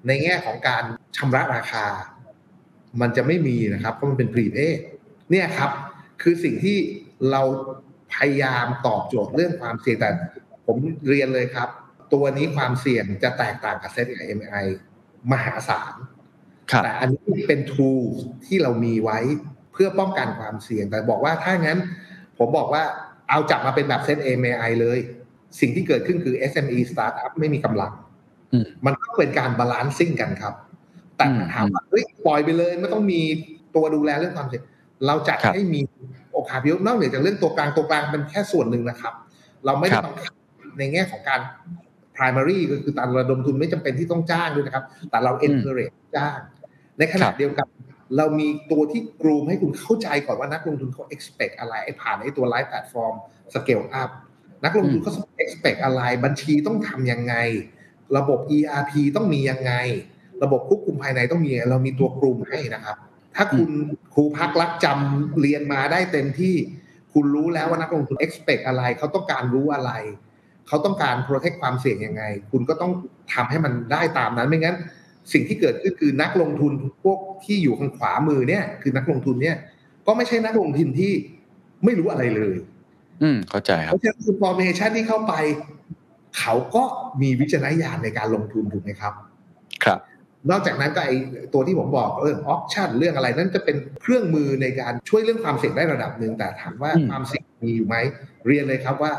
[0.06, 0.84] ในแง่ของการ
[1.16, 1.87] ชำระราคา
[3.00, 4.78] มันจะไม่มีนะครับเพราะมันเป็น prepaid
[5.30, 5.70] เนี่ยครับ
[6.22, 6.78] คือสิ่งที่
[7.30, 7.42] เรา
[8.14, 10.11] พยายามตอบโจทย์เรื่องความเสี่ยงแต่
[10.66, 10.76] ผม
[11.08, 11.68] เรียนเลยครับ
[12.12, 14.64] ตัวนี้ความเสี่ยงจะแตกต่างกับเซ็ตกับ MI
[15.32, 15.94] มหาศาล
[16.70, 18.02] ครับแต่อันนี้เป็น tool
[18.46, 19.18] ที่เรามีไว้
[19.72, 21.78] เพื่อป้องกันความเสี่ยงแต่บอกว่าถ้างั้น
[22.38, 22.84] ผมบอกว่า
[23.29, 24.99] เอาจับมาเป็นแบบเซต MAI เลย
[25.61, 27.93] สิ่งที่เกิดขึ้นคือ SME Startup ไม่มีกำลัง
[28.53, 30.55] อืมมันก็เป็นการ balancing กันครับ
[31.17, 33.21] แต่อืมถามว่าเฮ้ยปล่อยไปเลยไม่ต้องมี
[33.75, 34.62] ตัวดูแลเรื่องความเสี่ยง
[35.07, 35.81] เราจัดครับให้มี
[36.33, 39.14] โอกาสพินอกเหนือจากเรื่องตัวกลางตัวกลางเป็นแค่ส่วนหนึ่งนะครับ
[39.64, 40.35] เราไม่ได้ครับบังคับ
[40.79, 41.41] ในแง่ของการ
[42.17, 46.38] primary ก็คือการระดมทุนไม่จำเป็นที่ต้องจ้างด้วยนะครับ แต่เรา encourage จ้าง
[46.99, 47.67] ในขณะเดียวกัน
[48.16, 53.14] เรามีตัวที่กรูมให้คุณเข้าใจก่อนว่านักลงทุนเขา expect อะไรไอ้ผ่านไอ้ตัว live platform
[53.55, 54.11] scale up
[54.64, 57.35] นักลงทุนเขา expect อะไร บัญชีต้องทำยังไง
[58.16, 59.73] ระบบ ERP ต้องมียังไง
[60.42, 62.97] ระบบควบคุมภายในต้องมียังไงเรามีตัวกลุ่มให้นะครับ
[63.37, 63.71] ถ้าคุณ
[64.14, 66.55] ครูพักรักจำเรียนมาได้เต็มที่
[67.12, 69.92] คุณรู้แล้วว่านักลงทุน expect อะไร เขาต้องการรู้อะไร
[70.68, 72.92] เขาต้องการ protect ความเสี่ยงยังไง คุณก็ต้อง
[73.35, 74.77] ทำให้มันได้ตามนั้นไม่งั้น
[75.33, 76.73] สิ่งที่เกิดขึ้นคือนักลงทุน
[77.05, 79.57] พวกที่อยู่ข้างขวามือเนี่ย คือนักลงทุนเนี่ย
[80.07, 81.12] ก็ไม่ใช่นักลงทุนที่
[81.85, 82.57] ไม่รู้อะไรเลย
[83.23, 85.35] อืมเข้าใจคเพรับราะฉะนั้น information ที่เข้าไป
[86.38, 86.85] เขาก็
[87.23, 89.12] มีวิจารณญาณในการลงทุนถูกไหมครับ
[89.85, 90.01] ครับ
[90.51, 91.11] นอกจากนั้นก็ไอ
[91.55, 97.97] ตัวที่ผมบอกเรื่องออ t ชั่นเรื่องอะไรนั่นจะเป็นเครื่องมือในการช่วยเรื่องความเสี่ยงได้ระดับหนึ่งแต่ถามว่าอืมความเสี่ยงมีอยู่ไหม
[98.47, 99.12] เรียนเลยครับว่า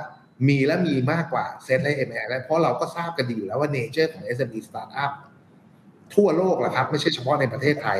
[0.50, 5.12] มีและมีมากกว่าเซ็ตและ m อ l เพราะเราก็ทราบกันดีอยู่แล้วว่า nature ของ SME Startup
[6.16, 8.00] ทั่วโลกแหละครับ ไม่ใช่เฉพาะในประเทศไทย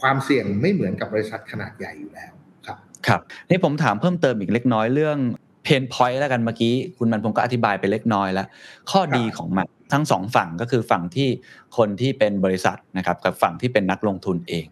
[0.00, 2.32] ความเสี่ยงไม่เหมือนกับบริษัทขนาดใหญ่อยู่แล้ว
[2.66, 5.18] ครับครับนี่ผมถามเพิ่มเติมอีกเล็กน้อยเรื่อง
[5.64, 8.46] pain point แล้วกันเมื่อกี้คุณแมนพงศ์ก็อธิบายไปเล็กน้อยแล้ว
[8.90, 11.28] ข้อดีของมันทั้งสองฝั่งก็คือฝั่งที่
[11.76, 14.66] คนที่เป็นบริษัทนะครับกับฝั่งที่เป็นนักลงทุนเอง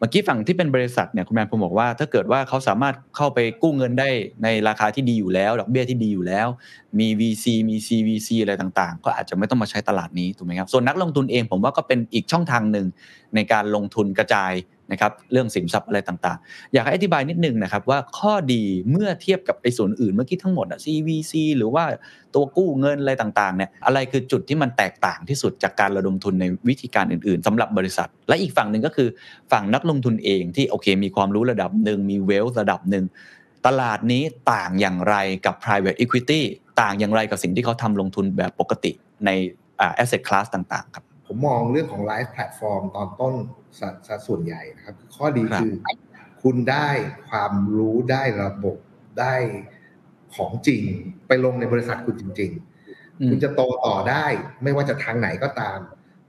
[0.00, 4.08] เมื่อกี้ฝั่งที่เป็นบริษัทเนี่ยคุณแมนผมบอกว่า ถ้าเกิดว่าเขาสามารถเข้าไปกู้เงินได้
[4.42, 6.48] ในราคาที่ดีอยู่แล้ว ดอกเบี้ยที่ดีอยู่แล้ว
[6.98, 12.86] มี VC มี CVC อะไรต่างๆ ก็อาจจะไม่ต้องมาใช้ตลาดนี้ถูกไหมครับส่วนนักลงทุนเองผมว่าก็เป็นอีกช่องทางหนึ่ง
[13.34, 14.52] ในการลงทุนกระจาย
[14.92, 21.84] นะครับเรื่องสินทรัพย์อะไรต่างๆ อยากให้อธิบายนิดนึงนะครับว่าข้อดีเมื่อเทียบกับไอ้ส่วนอื่นเมื่อกี้ทั้งหมดอะ CVC หรือว่า
[22.34, 29.08] ตัวกู้เงินอะไรต่างๆเนี่ยอะไรคือจุดที่มันแตกต่างที่สุดจากการระดมทุนในวิธีการอื่นๆสำหรับบริษัท และอีกฝั่งหนึ่งก็คือ
[29.52, 33.04] ฝั่งนักลงทุนเองที่โอเค มีความรู้ระดับหนึ่งมี wealth ระดับหนึ่ง
[33.66, 34.22] ตลาดนี้
[34.52, 35.14] ต่างอย่างไร
[35.46, 36.40] กับ private equity
[36.80, 38.92] ต่างอย่างไรกับสิ่งที่เขาทำลงทุนแบบปกติ
[39.26, 39.30] ใน
[39.80, 43.34] อ่า asset class ต่างๆครับ ผมมองเรื่องของ LiVE Platform ตอนต้น
[43.80, 45.74] สสส่วนใหญ่นะครับ ข้อดีครับคือ
[46.42, 46.88] คุณได้
[47.28, 48.76] ความรู้ได้ระบบ
[49.20, 49.34] ได้
[50.34, 50.82] ของจริง
[51.28, 52.50] ไปลงในบริษัทคุณจริง
[53.20, 54.26] อืๆมคุณจะโตต่อได้
[54.62, 55.78] ไม่ว่าจะทางไหนก็ตาม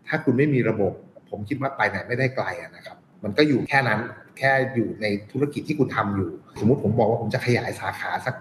[0.08, 0.94] ถ้าคุณไม่มีระบบ
[1.30, 4.00] ผมคิดว่าไปไหนไม่ได้ไกลอะนะครับ มันก็อยู่แค่นั้น
[4.38, 8.36] แค่อยู่ในธุรกิจที่คุณทำอยู่ สมมุติผมบอกว่าผมจะขยายสาขาสัก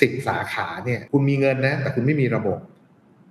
[0.00, 2.58] สิบสาขาเนี่ย คุณมีเงินนะ แต่คุณไม่มีระบบ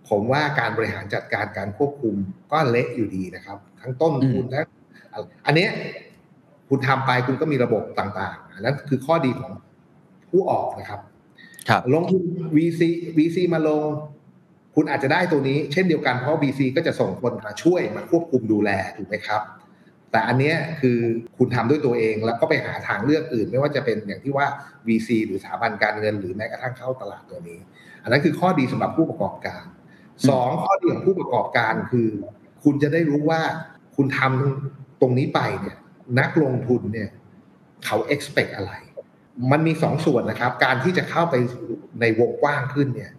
[0.10, 2.16] ผมว่าการบริหารจัดการการควบคุม
[2.52, 4.66] ก็เละอยู่ดีนะครับ ทั้งต้นทุนทั้ง
[5.46, 5.70] อันเนี้ย
[6.70, 9.52] คุณทำไปคุณก็มีระบบต่างๆอันนั้นคือข้อดีของ
[10.30, 11.00] ผู้ออกนะครับ
[11.70, 12.22] ครับ ลงทุน
[12.58, 12.82] VC
[13.18, 13.84] VC มาลง
[14.76, 19.42] คุณอาจจะได้ตัวนี้ เช่นเดียวกันเพราะ VC ก็จะส่งคนมาช่วยมาควบคุมดูแลถูกไหมครับ
[20.12, 20.98] แต่อันเนี้ยคือ
[21.38, 24.48] คุณทำด้วยตัวเองแล้วก็ไปหาทางเลือกอื่น ไม่ว่าจะเป็นอย่างที่ว่า
[24.88, 27.60] VC หรือสถาบันการเงิน หรือแม้กระทั่งเข้าตลาดตัวนี้
[28.04, 29.64] อันนั้นคือข้อดีสำหรับผู้ประกอบการ
[30.30, 32.08] สองข้อดีของผู้ประกอบการคือ
[32.64, 33.42] คุณจะได้รู้ว่า
[33.96, 35.78] คุณทำตรงนี้ไปเนี่ย
[36.20, 37.10] นักลงทุนเนี่ย
[37.86, 38.74] เขา expect อะไร
[39.52, 41.36] มันมีสองส่วนนะครับ การที่จะเข้าไป
[42.02, 43.12] ในวงกว้างขึ้นเนี่ย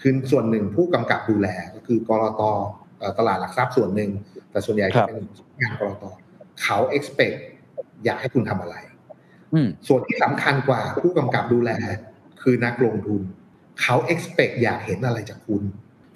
[0.00, 2.42] คือส่วนหนึ่งผู้กำกับดูแลก็คือกรต
[2.98, 4.10] เอ่อตลาดหลักทรัพย์ส่วนหนึ่ง
[4.50, 5.26] แต่ส่วนใหญ่ครัจะบเป็น
[5.60, 6.04] งานกรต
[6.62, 7.36] เขา expect
[8.04, 8.76] อยากให้คุณทำอะไร
[9.54, 11.70] อืมส่วนที่สำคัญกว่าผู้กำกับดูแล
[12.42, 13.22] คือนักลงทุน
[13.82, 15.62] เขา expect อยากเห็นอะไรจากคุณ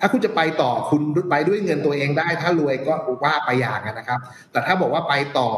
[0.01, 2.93] ถ้าคุณจะไปต่อคุณไปด้วยเงินตัวเองได้ ถ้ารวยก็
[3.25, 4.21] ว่าไปอย่างนั้นนะครับ
[4.53, 5.51] แต่ถ้าบอกว่าไปต่อ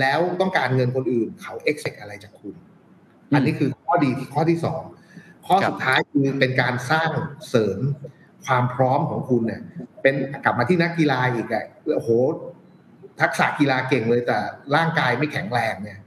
[0.00, 2.54] แล้วต้องการเงินคนอื่น เขา expect อะไรจากคุณ
[3.34, 4.82] อันนี้คือข้อดีที่ข้อที่สอง
[5.46, 7.10] ข้อครับสุดท้ายคือเป็นการสร้าง
[7.48, 7.80] เสริม
[8.46, 9.60] ความพร้อมของคุณเนี่ย
[10.02, 10.14] เป็น
[10.44, 11.64] กลับมาที่นักกีฬาอีกอะ
[11.96, 12.10] โอ้โห
[13.20, 14.38] ทักษะกีฬาเก่งเลยแต่
[14.76, 15.98] ร่างกายไม่แข็งแรงเนี่ย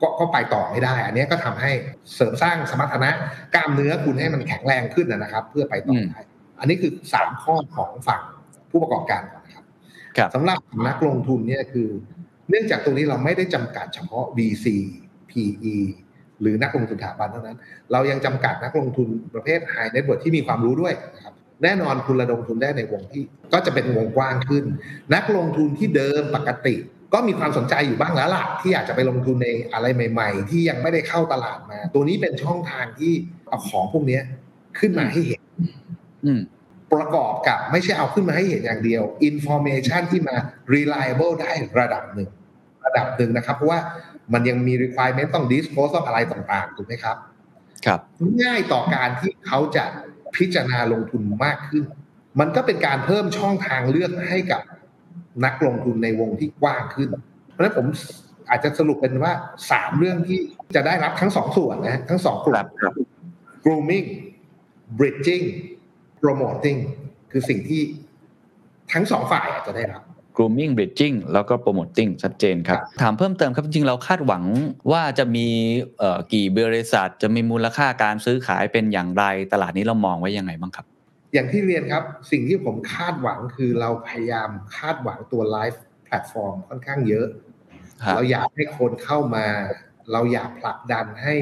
[0.00, 1.72] ก็ก็ไปต่อไม่ได้ อันนี้ก็ทำให้
[2.14, 3.10] เสริมสร้างสมรรถนะ
[3.54, 6.20] กล้ามเนื้อคุณให้มันแข็งแรงขึ้นนะนะครับ เพื่อไปต่อได้
[6.62, 8.22] อันนี้คือสามข้อของฝั่ง
[8.70, 9.64] ผู้ประกอบการก่อนนะครับ
[10.16, 11.88] ครับสำหรับนักลงทุนเนี่ยคือ
[12.50, 14.66] เนื่องจากตรงนี้เราไม่ได้จำกัดเฉพาะ VC
[15.30, 15.76] PE
[16.40, 17.56] หรือนักลงทุนสถาบันเท่านั้น
[17.92, 23.22] เรายังจำกัดนักลงทุนประเภท High Net Worth ที่มีความรู้ด้วยนะครับแน่นอนคุณระดมทุนได้ในวงที่
[23.52, 24.64] ก็จะเป็นวงกว้างขึ้น
[25.14, 26.74] นักลงทุนที่เดิมปกติ
[27.14, 33.12] ก็มีความสนใจอยู่บ้างแล้วล่ะที่อยากจะไปลงทุนในอะไรใหม่ ๆ ที่ยังไม่ได้เข้าตลาดมา ตัวนี้เป็นช่องทางที่
[33.48, 34.22] เอาของพวกเนี้ย
[34.78, 35.70] ขึ้นมาให้เห็นอืม
[36.92, 40.36] ประกอบกับไม่ใช่เอาขึ้นมาให้เห็นอย่างเดียว information ที่มา
[40.74, 42.28] reliable ได้ระดับหนึ่ง
[42.86, 43.80] ระดับหนึ่งนะครับ เพราะว่า
[44.32, 47.16] มันยังมี requirement ต้อง disclose ต้องอะไรต่างๆ ถูกไหมครับ
[47.86, 48.00] ครับ
[48.42, 49.84] ง่ายต่อการที่เขาจะ
[50.36, 51.84] พิจารณาลงทุนมากขึ้น
[52.40, 54.62] มันก็เป็นการเพิ่มช่องทางเลือกให้กับ
[55.44, 57.10] นักลงทุนในวงที่กว้างขึ้น
[57.50, 57.86] เพราะฉะนั้นผม
[58.50, 59.32] อาจจะสรุปเป็นว่า
[59.70, 60.38] สามเรื่องที่
[60.76, 62.92] จะได้รับทั้งสองส่วนนะทั้งสองกลุ่ครัมบครับ
[63.64, 64.06] grooming
[64.98, 65.44] bridging
[66.22, 66.78] promoting
[67.30, 67.82] คือสิ่งที่
[68.92, 70.02] ทั้งสองฝ่ายอาจจะได้รับ
[70.36, 74.44] grooming bridging แล้วก็ promoting ชัดเจนครับ ถามเพิ่มเติมครับ จริงๆเราคาดหวัง
[74.92, 75.46] ว่าจะมี
[75.98, 80.86] เอ่อกี่บริษัท จะมีมูลค่าการซื้อขายเป็นอย่างไร ตลาดนี้เรามองไว้ยังไงบ้างครับ
[81.34, 87.26] อย่างที่เรียนครับ สิ่งที่ผมคาดหวังคือเราพยายามคาดหวังตัว LiVE Platform ค่อนข้างเยอะ
[88.02, 89.46] ครับเราอยากให้คนเข้ามา
[90.12, 91.34] เราอยากผลักดันให้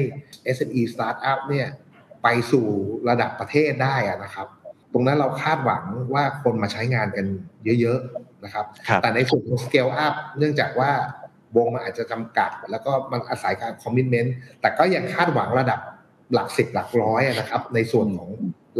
[0.55, 1.67] SME Startup เนี่ย
[2.23, 2.67] ไปสู่
[3.09, 4.47] ระดับประเทศได้อะนะครับ
[4.93, 7.25] ตรงนั้นเราคาดหวังว่าคนมาใช้งานกัน
[7.81, 10.91] เยอะๆนะครับครับ แต่ในส่วนของ scale up เนื่องจากว่า
[11.57, 15.79] วงมันอาจจะจำกัด แล้วก็มันอาศัยการคอมมิชเมนต์แต่ก็ยังคาดหวังระดับ
[16.33, 18.29] หลักสิบหลักร้อยอะนะครับ ในส่วนของ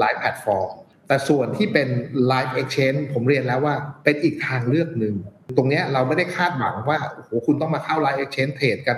[0.02, 0.70] Live Platform
[1.08, 1.90] แต่ส่วนที่เป็น
[2.32, 5.16] Live Exchange ผมเรียนแล้วว่าเป็นอีกทางเลือกหนึ่ง
[5.58, 8.98] ตรงเนี้ยเราไม่ได้คาดหวังว่าโอ้โหคุณต้องมาเข้า Live Exchange เทรดกัน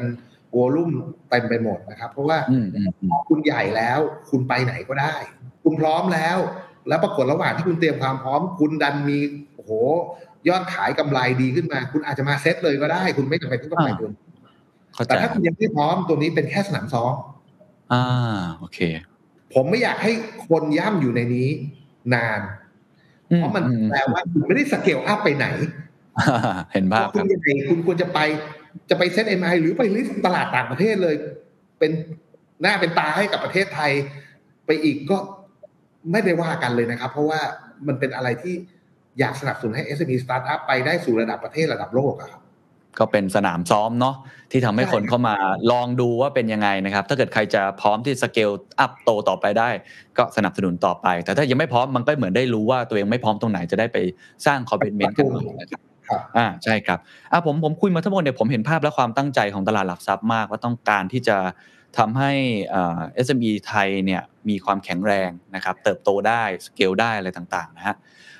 [0.55, 0.91] วอลุ่ม
[1.29, 3.99] เต็มไปหมดนะครับ เพราะว่าอืมอืมอืมคุณใหญ่แล้ว
[4.29, 5.15] คุณไปไหนก็ได้
[5.63, 6.37] คุณพร้อมแล้ว
[6.87, 9.17] แล้วปรากฏระหว่างที่คุณเตรียมความพร้อม คุณดันมี
[9.55, 9.71] โอ้โห
[10.49, 14.19] ยอดขายกำไรดีขึ้นมา คุณอาจจะมาเซ็ตเลยก็ได้ คุณไม่จำเป็นต้องไปตัวนี้
[14.93, 17.13] เข้าใจแต่ถ้าคุณยังไม่พร้อมตัวนี้เป็นแค่สนามซ้อม
[17.93, 18.03] อ่า
[18.57, 18.79] โอเค
[19.53, 20.11] ผมไม่อยากให้
[20.49, 21.49] คนย่ำอยู่ในนี้
[22.13, 22.41] นาน
[23.31, 25.47] อืเพราะมันอืแปลว่าคุณไม่ได้ scale up ไปไหน
[26.71, 28.19] เห็นภาพคุคณรับยังไงคุณควรจะไป
[28.89, 31.15] จะไป SET MAI หรือไป list ตลาดต่างประเทศเลย
[31.79, 31.91] เป็น
[32.61, 33.91] หน้าเป็นตาให้กับประเทศไทย
[34.65, 35.17] ไปอีกก็
[36.11, 37.39] ไม่ได้ว่ากันเลยนะครับ เพราะว่า
[37.87, 38.55] มันเป็นอะไรที่
[39.19, 42.41] อยากสนับสนุนให้ SME Startup ไปได้สู่ระดับประเทศระดับโลกอะครับ
[42.99, 44.15] ก็เป็นสนามซ้อมเนาะ
[44.51, 45.35] ที่ทำให้ใช่คนเข้ามา
[45.71, 49.69] ลองดูว่าเป็นยังไงนะครับ ถ้าเกิดใครจะพร้อมที่สเกลอัพโตต่อไปได้
[50.17, 53.97] ก็สนับสนุนต่อไป แต่ถ้ายังไม่พร้อมมันก็เหมือนได้รู้ว่าตัวเองไม่พร้อมตรงไหนจะได้ไป
[54.45, 56.99] สร้างคอมมิชเมนต์กันใหม่นะครับครับอ่าใช่ครับ
[57.31, 61.37] อ่าผมผมคุยมาทั้งหมดเนี่ยผมเห็นภาพและความตั้งใจของตลาดหลักทรัพย์มากว่าต้องการที่จะ
[61.97, 62.31] ทำให้
[63.25, 67.95] SME ไทยเนี่ยมีความแข็งแรงนะครับเติบโตได้สเกลได้อะไรต่างๆนะฮะ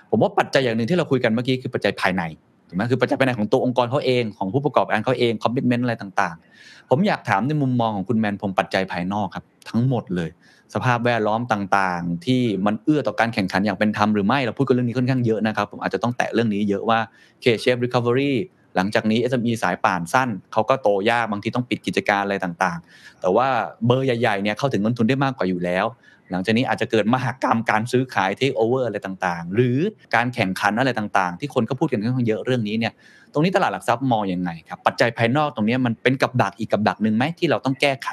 [0.10, 2.24] ผมว่าปัจจัยอย่างหนึ่งที่เราคุยกันเมื่อกี้คือปัจจัยภายใน
[2.68, 10.30] ถูกไหมคือปัจจัยภายในของตัวองค์กรเขาเองของผู้ประกอบการเขาเอง commitment อะไรต่างๆ ผมอยากถามในมุมมองของคุณแมนพงศ์ปัจจัยภายนอกครับทั้งหมดเลย
[10.74, 17.00] สภาพแวดล้อมต่างๆ ที่มันเอื้อต่อการแข่งขันอย่างเป็นธรรมหรือไม่เราพูดกันเรื่องนี้ค่อนข้างเยอะนะครับผมอาจจะต้องแตะเรื่องนี้เยอะว่า
[17.44, 18.34] K-shape recovery
[18.76, 23.48] หลังจากนี้ SME สายป่านสั้นเขาก็โตยากบางทีต้องปิดกิจการอะไรต่างๆ แต่ว่า
[23.86, 25.86] เบอร์ใหญ่ๆเนี่ยเข้าถึงเงินทุนได้มากกว่าอยู่แล้ว
[26.32, 29.78] หลังจากนี้อาจจะเกิดมหากรรมการซื้อขาย take over อะไรต่างๆ หรือ
[30.16, 32.94] การแข่งขันอะไรต่างๆ ที่คนก็พูดกันค่อนข้างเยอะเรื่องนี้เนี่ย
[33.34, 38.10] ตรงนี้ตลาดหลักทรัพย์มองยังไงครับปัจจัยภายนอกตรงนี้มันเป็นกับดักอีกกับดักหนึ่งไหมที่เราต้องแก้ไข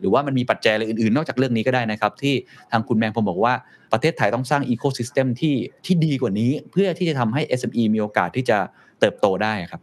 [0.00, 2.34] หรือว่ามันมีปัจจัยอะไรอื่นๆ นอกจากเรื่องนี้ก็ได้นะครับ ที่
[2.70, 3.54] ทางคุณแมงผมบอกว่า
[3.92, 5.54] ประเทศไทยต้องสร้างอีโค y ิสเต็มที่
[5.86, 8.58] ที่ดีกว่านี้ เพื่อที่จะทำให้ SME มีโอกาสที่จะ
[9.00, 9.80] เติบโตได้ครับ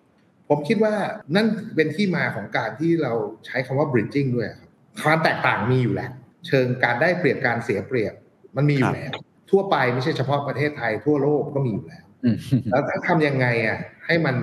[0.56, 0.96] ผมคิดว่า
[1.36, 3.14] นั่นเป็นที่มาของการที่เรา
[3.46, 4.70] ใช้คำว่า bridging ด้วยครับ
[5.04, 6.12] ความแตกต่างมีอยู่แล้ว
[6.48, 8.14] เชิงการได้เปรียบการเสียเปรียบ
[8.56, 9.12] มันมีอยู่แล้ว
[9.52, 12.38] ทั่วไปไม่ใช่เฉพาะประเทศไทยทั่วโลกก็มีอยู่แล้วอืม
[12.72, 14.36] แล้วถ้าทำยังไงอะให้มัน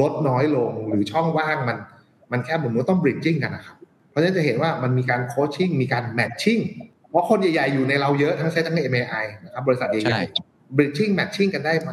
[0.00, 1.78] ลดน้อยลงหรือช่องว่างมัน
[2.32, 3.76] มันแค่ผมว่าต้อง bridging กันนะครับ
[4.10, 6.58] เพราะฉะนั้นจะเห็นว่ามันมีการโคชชิ่งมีการแมทชิ่ง
[7.10, 11.92] เพราะคนใหญ่ๆอยู่ในเราเยอะทั้งเซ็ตทั้ง MAI นะครับบริษัทใช่ใหญ่ๆ bridging matching กันได้ไหม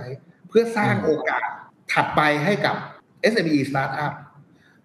[0.49, 1.49] เพื่อสร้างโอกาส
[1.93, 2.75] ถัดไปให้กับ
[3.34, 4.14] SME startup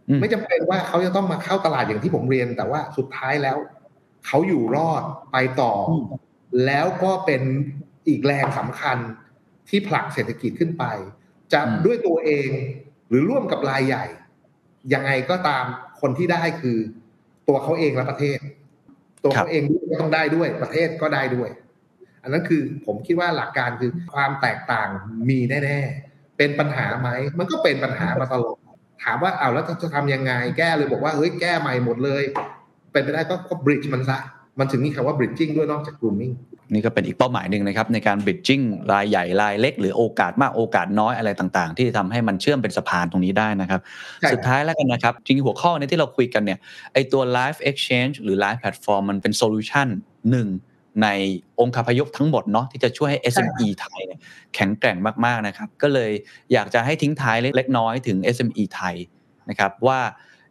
[0.09, 3.57] อืมไม่จำเป็นว่าเขาจะต้องมาเข้าตลาดอย่างที่ผมเรียน แต่ว่าสุดท้ายแล้ว
[4.27, 6.05] เขาอยู่รอดไปต่ออม
[6.67, 7.43] แล้วก็เป็น
[8.09, 8.99] อีกแรงสำคัญ
[9.69, 10.85] ที่ผลักเศรษฐกิจขึ้นไป
[11.53, 12.49] จะด้วยตัวเอง
[13.09, 14.05] หรือร่วมกับรายใหญ่
[14.95, 15.65] ยังไงก็ตาม
[16.01, 16.79] คนที่ได้คือ
[17.49, 18.39] ตัวเขาเองและประเทศ
[19.25, 21.49] ตัวเขาเองก็ต้องได้ด้วยประเทศก็ได้ด้วย
[22.23, 24.89] อันนั้นคือผมคิดว่าหลักการคือความแตกต่าง
[25.31, 26.10] มีแน่ๆ
[26.41, 28.57] เป็นปัญหาไหมมันก็เป็นปัญหามาตลอด
[29.05, 32.23] ถามว่าเอาแล้วจะทำยังไงแก้เลยบอกว่าเฮ้ยแก้ใหม่หมดเลย
[32.93, 34.19] เป็นไปได้ก็ก็บริดจ์มันซะ
[34.59, 36.33] มันถึงมีคำว่า bridging ด้วยนอกจาก grooming
[36.73, 43.81] นี่ก็เป็นอีกเป้าหมายหนึ่งนะครับ ในการ bridging รายใหญ่รายเล็ก หรือโอกาสมากโอกาสน้อยอะไรต่างๆ ที่ทำให้มันเชื่อมเป็นสะพานตรงนี้ได้นะครับ
[44.21, 46.59] ใช่สุดท้ายแล้วกันนะครับ จริงๆหัวข้อเนี้ที่เราคุยกันเนี่ย
[46.93, 49.89] ไอตัว live exchange หรือ live platform มันเป็นโซลูชัน
[50.31, 50.49] หนึ่ง
[51.03, 51.09] ใน
[51.61, 54.21] องค์คาพยพทั้งหมดเนาะที่จะช่วยให้ SME ไทยเนี่ย
[54.55, 56.11] แข็งแกร่งมากๆนะครับ ก็เลย
[56.53, 58.95] อยากจะให้ทิ้งท้ายเล็กน้อยถึง SME ไทย
[59.51, 60.01] นะครับว่า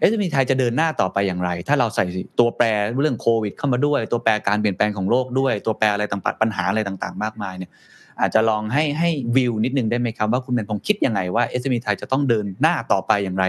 [0.10, 2.06] SME ไทยจะเดินหน้าต่อไปอย่างไร ถ้าเราใส่
[2.40, 2.66] ตัวแปร
[3.02, 7.72] เรื่องโควิด เข้ามาด้วย ตัวแปรการเปลี่ยนแปลงของโลกด้วย ตัวแปรอะไรต่างๆปัญหาอะไรต่างๆ มากมายเนี่ย
[8.22, 13.46] อาจจะลองให้ให้วิวนิดนึงได้ไหมครับ ว่าคุณเป็นพงษ์คิดยังไงว่า SME ไทยจะต้องเดินหน้าต่อไปอย่างไร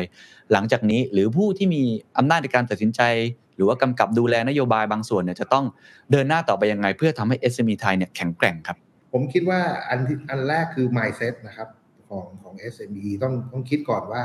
[0.53, 1.83] หลังจากนี้หรือผู้ที่มี
[2.19, 3.01] อำนาจในการตัดสินใจ
[3.50, 5.65] ห รือว่ากำกับดูแลนโยบายบางส่วนเนี่ยจะต้อง
[6.11, 8.77] เดินหน้าต่อไปยังไง เพื่อทำให้ SME ไทยเนี่ยแข็งแกร่งครับ
[9.13, 11.69] ผมคิดว่าอันที่อันแรกคือ mindset นะครับ
[12.09, 14.23] ของของ SME ต้องต้องคิดก่อนว่า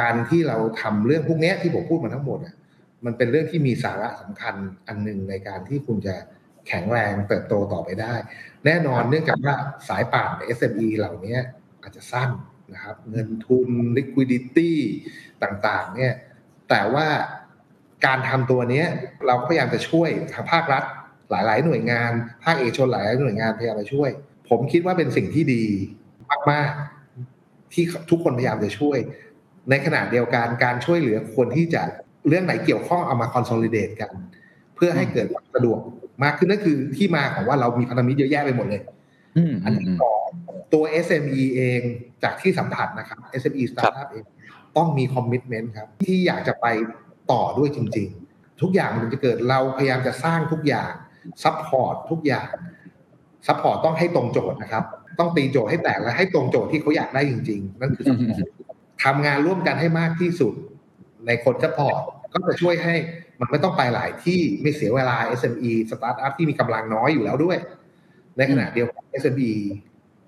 [0.00, 2.54] การที่เราทำเรื่องพวกเนี้ยที่ผมพูดมาทั้งหมดอะ
[3.04, 4.54] มันเป็นเรื่องที่มีสาระสำคัญ
[4.88, 6.14] อันหนึ่งในการที่คุณจะ
[6.68, 8.14] แข็งแรงเติบโตต่อไปได้
[8.66, 9.54] แน่นอนเนื่องจากว่า
[9.88, 11.36] สายป่าน SME เหล่านี้
[11.82, 12.30] อาจจะสั้น
[12.74, 14.72] นะครับ เงินทุน liquidity
[15.42, 16.14] ต่างๆเนี่ย
[16.70, 17.06] แต่ว่า
[18.06, 18.86] การทำตัวเนี้ย
[19.26, 20.84] เราก็พยายามจะช่วยทางภาครัฐ
[21.30, 22.10] หลาย ๆ หน่วยงาน
[22.44, 24.10] ภาคเอกชนหลาย ๆ หน่วยงานพยายามมาช่วย
[24.48, 25.64] ผมคิดว่าเป็นสิ่งที่ดี
[26.50, 28.98] มากๆที่ทุกคนพยายามจะช่วย
[29.70, 31.82] ในขณะเดียวกันการช่วยเหลือควรที่จะ
[32.28, 34.12] เรื่องไหนเกี่ยวข้องเอามา consolidate กัน
[34.76, 35.78] เพื่อให้เกิดความสะดวก
[36.24, 38.82] มากขึ้นนั่นคือที่มาของว่าเรามีพันธมิตรเยอะแยะไปหมดเลย
[39.36, 40.28] อืมอันที่สอง
[40.72, 41.80] ตัว SME เอง
[42.22, 44.24] จากที่สัมผัสนะครับ SME startup เอง
[44.76, 46.66] ต้องมี commitment ครับ ที่อยากจะไป
[47.32, 50.92] ต่อด้วยจริง ๆ ทุกอย่างมันจะเกิดเราพยายามจะสร้างทุกอย่าง
[51.44, 52.50] support ทุกอย่าง
[53.46, 54.84] support ต้องให้ตรงโจทย์นะครับ
[55.18, 58.40] ต้องตีโจทย์ให้แตกและให้ตรงโจทย์ที่เขาอยากได้จริง ๆ นั่นคือ support
[59.04, 60.52] ทำงานร่วมกันให้มากที่สุด
[61.26, 62.00] ในคน support
[62.32, 62.94] ก็จะช่วยให้
[63.40, 67.58] มันไม่ต้องไปหลายที่ไม่เสียเวลา SME สตาร์ทอัพที่มีกำลังน้อยอยู่แล้วด้วย
[68.36, 69.52] ในขณะเดียวกัน SME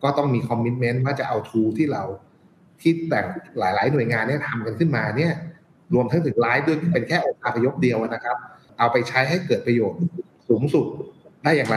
[0.02, 2.04] ก็ต้องมี commitment ว่าจะเอา tool ที่เรา
[2.80, 3.26] ที่แต่ละ
[3.58, 5.34] หลาย ๆ หน่วยงานเนี่ยทำกันขึ้นมาเนี่ย
[5.94, 8.36] รวมทั้งถึงไลฟ์ด้วยเป็นแค่องค์คาพยพเดียวนะครับ
[8.78, 10.00] เอาไปใช้ให้เกิดประโยชน์
[10.48, 10.86] สูงสุด
[11.44, 11.76] ได้อย่างไร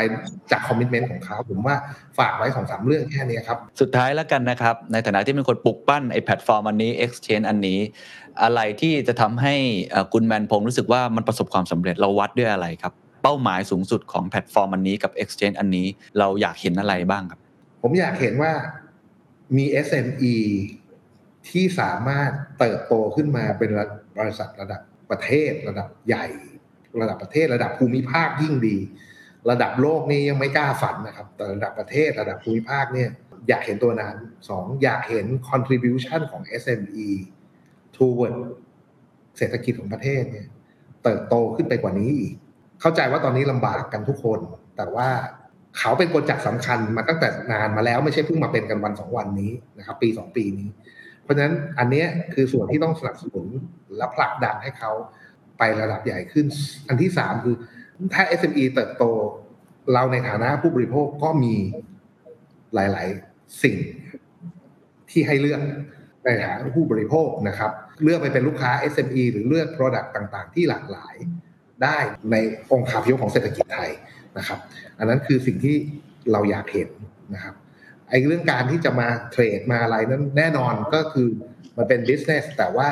[0.52, 1.76] จาก commitment ของเขาผมว่า
[2.20, 7.80] ฝากไว้สองสามเรื่องแค่นี้ครับ สุดท้ายแล้วกันนะครับ ในฐานะที่เป็นคนปลุกปั้นไอ้แพลตฟอร์มอันนี้ Exchange อันนี้
[8.44, 9.56] อะไรที่จะทำให้
[9.90, 12.94] เอ่อคุณแมนพงศ์รู้สึกว่ามันประสบความสำเร็จเราวัดด้วยอะไรครับ
[13.24, 15.88] เป้าหมายสูงสุดของแพลตฟอร์มอันนี้กับ Exchange อันนี้
[16.20, 17.40] เราอยากเห็นอะไรบ้างครับ
[17.82, 18.52] ผมอยากเห็นว่า
[19.58, 20.34] มี SME
[21.52, 23.70] ที่สามารถเติบโตขึ้นมาเป็น
[24.20, 24.82] บริษัทระดับ
[25.12, 26.28] ประเทศ ระดับใหญ่
[27.02, 28.78] ระดับประเทศ ระดับภูมิภาคยิ่งดี
[29.50, 33.10] ระดับโลกนี่ยังไม่กล้าฝันนะครับ แต่ระดับประเทศระดับภูมิภาคเนี่ย
[33.48, 34.16] อยากเห็นตัวนั้น
[34.50, 37.10] สองอยากเห็น contribution ของ SME
[37.96, 38.34] toward
[39.38, 40.48] เศรษฐกิจของประเทศเนี่ย
[41.04, 42.36] เติบโตขึ้นไปกว่านี้อีก
[42.82, 44.40] เข้าใจว่าตอนนี้ลำบากกันทุกคน
[44.78, 45.10] แต่ว่า
[45.78, 50.70] เขาเป็นคนจักรสำคัญมาตั้งแต่นานมาแล้วไม่ใช่เพิ่งมาเป็นกันวันสองวันนี้นะครับ ปีสองปีนี้
[51.28, 53.48] เพราะฉะนั้นอันนี้คือส่วนที่ต้องสนับสนุน
[53.98, 54.92] และผลักดันให้เขา
[55.58, 56.46] ไประดับใหญ่ขึ้น
[56.88, 57.56] อันที่สามคือ
[58.14, 59.04] ถ้า SME เติบโต
[59.94, 61.56] เราในฐานะผู้บริโภคก็มี
[62.74, 63.78] หลาย ๆ สิ่ง
[65.10, 65.62] ที่ให้เลือก
[66.26, 67.72] ในฐานะผู้บริโภคนะครับ
[68.04, 71.16] เลือกไปเป็นลูกค้า SME หรือเลือก Product ต่างๆ ที่หลากหลาย
[71.84, 71.98] ได้
[72.32, 72.36] ใน
[72.72, 73.92] องค์คาพยพของเศรษฐกิจไทย
[74.38, 74.60] นะครับ
[74.98, 75.76] อันนั้นคือสิ่งที่
[76.32, 76.90] เราอยากเห็น
[77.34, 77.56] นะครับ
[78.10, 81.28] ไอ้เรื่องการที่จะมาเทรดมาอะไรนั้นแน่นอนก็คือ
[81.78, 82.90] มันเป็น business แต่ว่า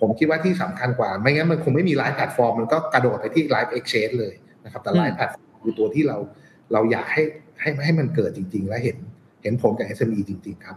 [0.00, 6.16] ผมคิดว่าที่สำคัญกว่า ไม่งั้นมันคงไม่มี LiVE Platform มันก็กระโดดไปที่ไลฟ์ exchange เลยนะครับ แต่ LiVE Platform คือตัวที่เรา
[6.72, 7.22] เราอยากให้
[7.60, 8.96] ให้ให้มันเกิดจริง ๆ และเห็น
[9.42, 10.76] เห็นผลกับ SME จริง ๆ ครับ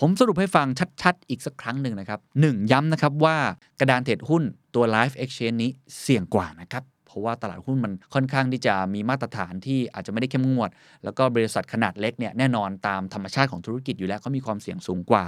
[0.00, 0.66] ผมสรุปให้ฟัง
[1.02, 2.72] ชัด ๆ อีกสักครั้งหนึ่งนะครับ 1.
[2.72, 3.36] ย้ำนะครับว่า
[3.80, 4.42] กระดานเทรดหุ้น
[4.74, 10.70] ตัว Live Exchange นี้เสี่ยงกว่านะครับ เพราะว่าตลาดหุ้นมันค่อนข้างที่จะมีมาตรฐานที่อาจจะไม่ได้เข้มงวด
[11.04, 15.24] แล้วก็บริษัทขนาดเล็กเนี่ยแน่นอนตามธรรมชาติของธุรกิจอยู่แล้วเขามีความเสี่ยงสูงกว่า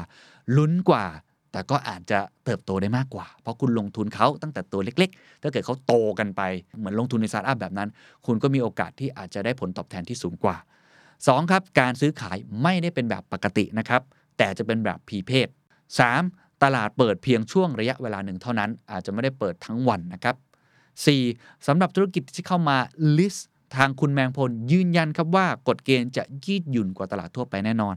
[0.56, 1.06] ลุ้นกว่า
[1.52, 6.42] แต่ก็อาจจะเติบโตได้มากกว่า เพราะคุณลงทุนเขาตั้งแต่ตัวเล็ก ๆ ถ้าเกิดเขาโตกันไป
[6.78, 7.88] เหมือนลงทุนในสตาร์ทอัพแบบนั้น
[8.26, 10.56] คุณก็มีโอกาสที่อาจจะได้ผลตอบแทนที่สูงกว่า
[11.04, 11.50] 2.
[11.50, 14.02] ครับการซื้อขายไม่ได้เป็นแบบปกตินะครับ
[14.38, 15.48] แต่จะเป็นแบบพีเพศ
[16.04, 16.62] 3.
[16.62, 20.36] ตลาดเปิดเพียงช่วงระยะเวลาหนึ่งเท่านั้น อาจจะไม่ได้เปิดทั้งวันนะครับ
[21.00, 21.66] 4.
[21.66, 22.78] สำหรับธุรกิจที่เข้ามา
[23.16, 23.40] list
[23.76, 27.94] ทางคุณแมนพงศ์ยืนยันครับว่ากฎเกณฑ์จะยืดหยุ่นกว่าตลาดทั่วไปแน่นอน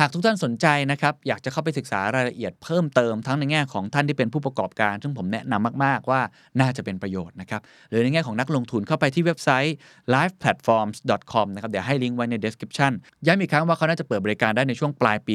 [0.00, 6.20] หากทุกท่านสนใจนะครับอยากจะเข้าไปศึกษารายละเอียดเพิ่มเติมทั้งในแง่ของท่านที่เป็นผู้ประกอบการ ซึ่งผมแนะนำมาก ๆ ว่า
[6.60, 9.74] น่าจะเป็นประโยชน์นะครับหรือในแง่ของนักลงทุนเข้าไปที่เว็บไซต์
[10.14, 12.92] liveplatforms.com นะครับเดี๋ยวให้ลิงก์ไว้ใน description
[13.26, 15.34] ย้ำอีกครั้งว่าเขาน่าจะเปิดบริการได้ในช่วงปลายปี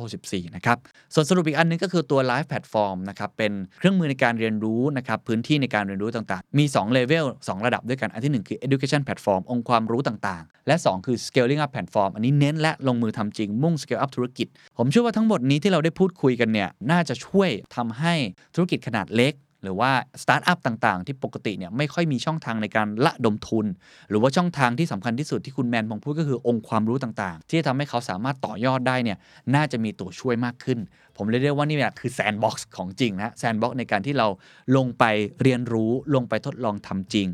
[0.00, 0.76] 2564 นะครับ
[1.14, 11.60] ส่วนสรุปอีกอันนึงก็คือตัว Live Platform นะครับเป็นเครื่องมือในการเรียนรู้นะครับพื้นที่ในการเรียนรู้ต่างๆ มี2 level 2ระดับด้วยกันอันที่ 1 คือ education platform องค์ความรู้ต่างๆ และ 2 คือ scaling
[11.64, 14.46] up platform อันนี้เน้นและลงมือทำจริงมุ่ง scale up ธุรกิจ
[14.78, 18.14] ผมเชื่อว่าทั้งหมดนี้ที่เราได้พูดคุยกันเนี่ยน่าจะช่วยทำให้
[18.54, 19.92] ธุรกิจขนาดเล็กหรือว่า
[20.22, 23.66] สตาร์ทอัพต่างๆ ที่ปกติเนี่ยไม่ค่อยมีช่องทางในการระดมทุน
[24.08, 29.18] หรือว่าช่องทางที่สำคัญที่สุดที่คุณแมนพงศ์พูดก็คือองค์ความรู้ต่างๆ ที่จะทำให้เขาสามารถต่อยอดได้เนี่ย
[29.54, 30.78] น่าจะมีตัวช่วยมากขึ้น
[31.16, 34.28] ผมเลยเรียกว่านี่แหละคือ sandbox ของจริงนะ sandbox ในการที่เรา
[34.76, 35.04] ลงไป
[35.42, 37.28] เรียนรู้ลงไปทดลองทำจริง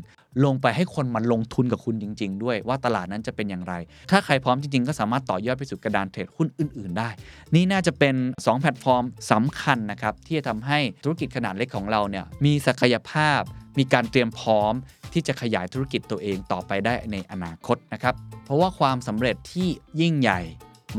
[0.45, 3.73] ลงไปให้คนมาลงทุนกับคุณจริง ๆ ด้วยว่าตลาดนั้นจะเป็นอย่างไร
[4.11, 7.09] ถ้าใครพร้อมจริง ๆ ก็สามารถต่อยอดไปสู่กระดานเทรดหุ้นอื่น ๆ ได้
[7.55, 13.41] นี่น่าจะเป็น 2 แพลตฟอร์มสำคัญนะครับที่จะทำให้ธุรกิจขนาดเล็กของเราเนี่ยมีศักยภาพ
[13.77, 14.73] มีการเตรียมพร้อม
[15.13, 18.15] ที่จะขยายธุรกิจตัวเองต่อไปได้ในอนาคตนะครับ
[18.45, 19.67] เพราะว่าความสำเร็จที่
[20.01, 20.41] ยิ่งใหญ่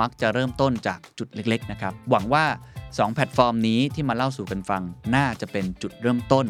[0.01, 2.45] มักจะเริ่มต้นจากจุดเล็ก ๆ นะครับ หวังว่า
[2.85, 4.83] 2 แพลตฟอร์มนี้ที่มาเล่าสู่กันฟัง
[5.15, 6.47] น่าจะเป็นจุดเริ่มต้น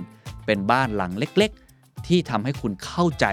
[0.47, 1.64] เป็นบ้านหลังเล็ก ๆ
[2.09, 3.27] ที่ทำให้คุณเข้าใจ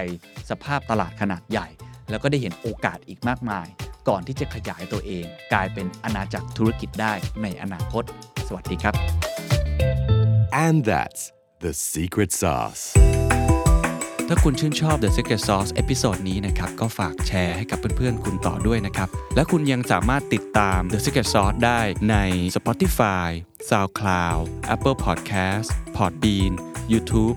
[0.50, 1.68] สภาพตลาดขนาดใหญ่
[2.10, 3.66] แล้วก็ได้เห็นโอกาสอีกมากมาย
[4.08, 7.12] ก่อนที่จะขยายตัวเอง กลายเป็นอาณาจักรธุรกิจได้
[7.42, 8.04] ในอนาคต
[8.48, 8.94] สวัสดีครับ
[10.64, 11.22] And that's
[11.64, 12.84] the secret sauce.
[14.28, 22.16] ถ้าคุณชื่นชอบ The Secret Sauce episode นี้นะครับ ก็ฝากแชร์ให้กับเพื่อนๆ คุณต่อด้วยนะครับ และคุณยังสามารถติดตาม The Secret Sauce ได้ใน
[22.56, 23.28] Spotify,
[23.68, 24.42] SoundCloud,
[24.74, 26.52] Apple Podcast, Podbean,
[26.92, 27.36] YouTube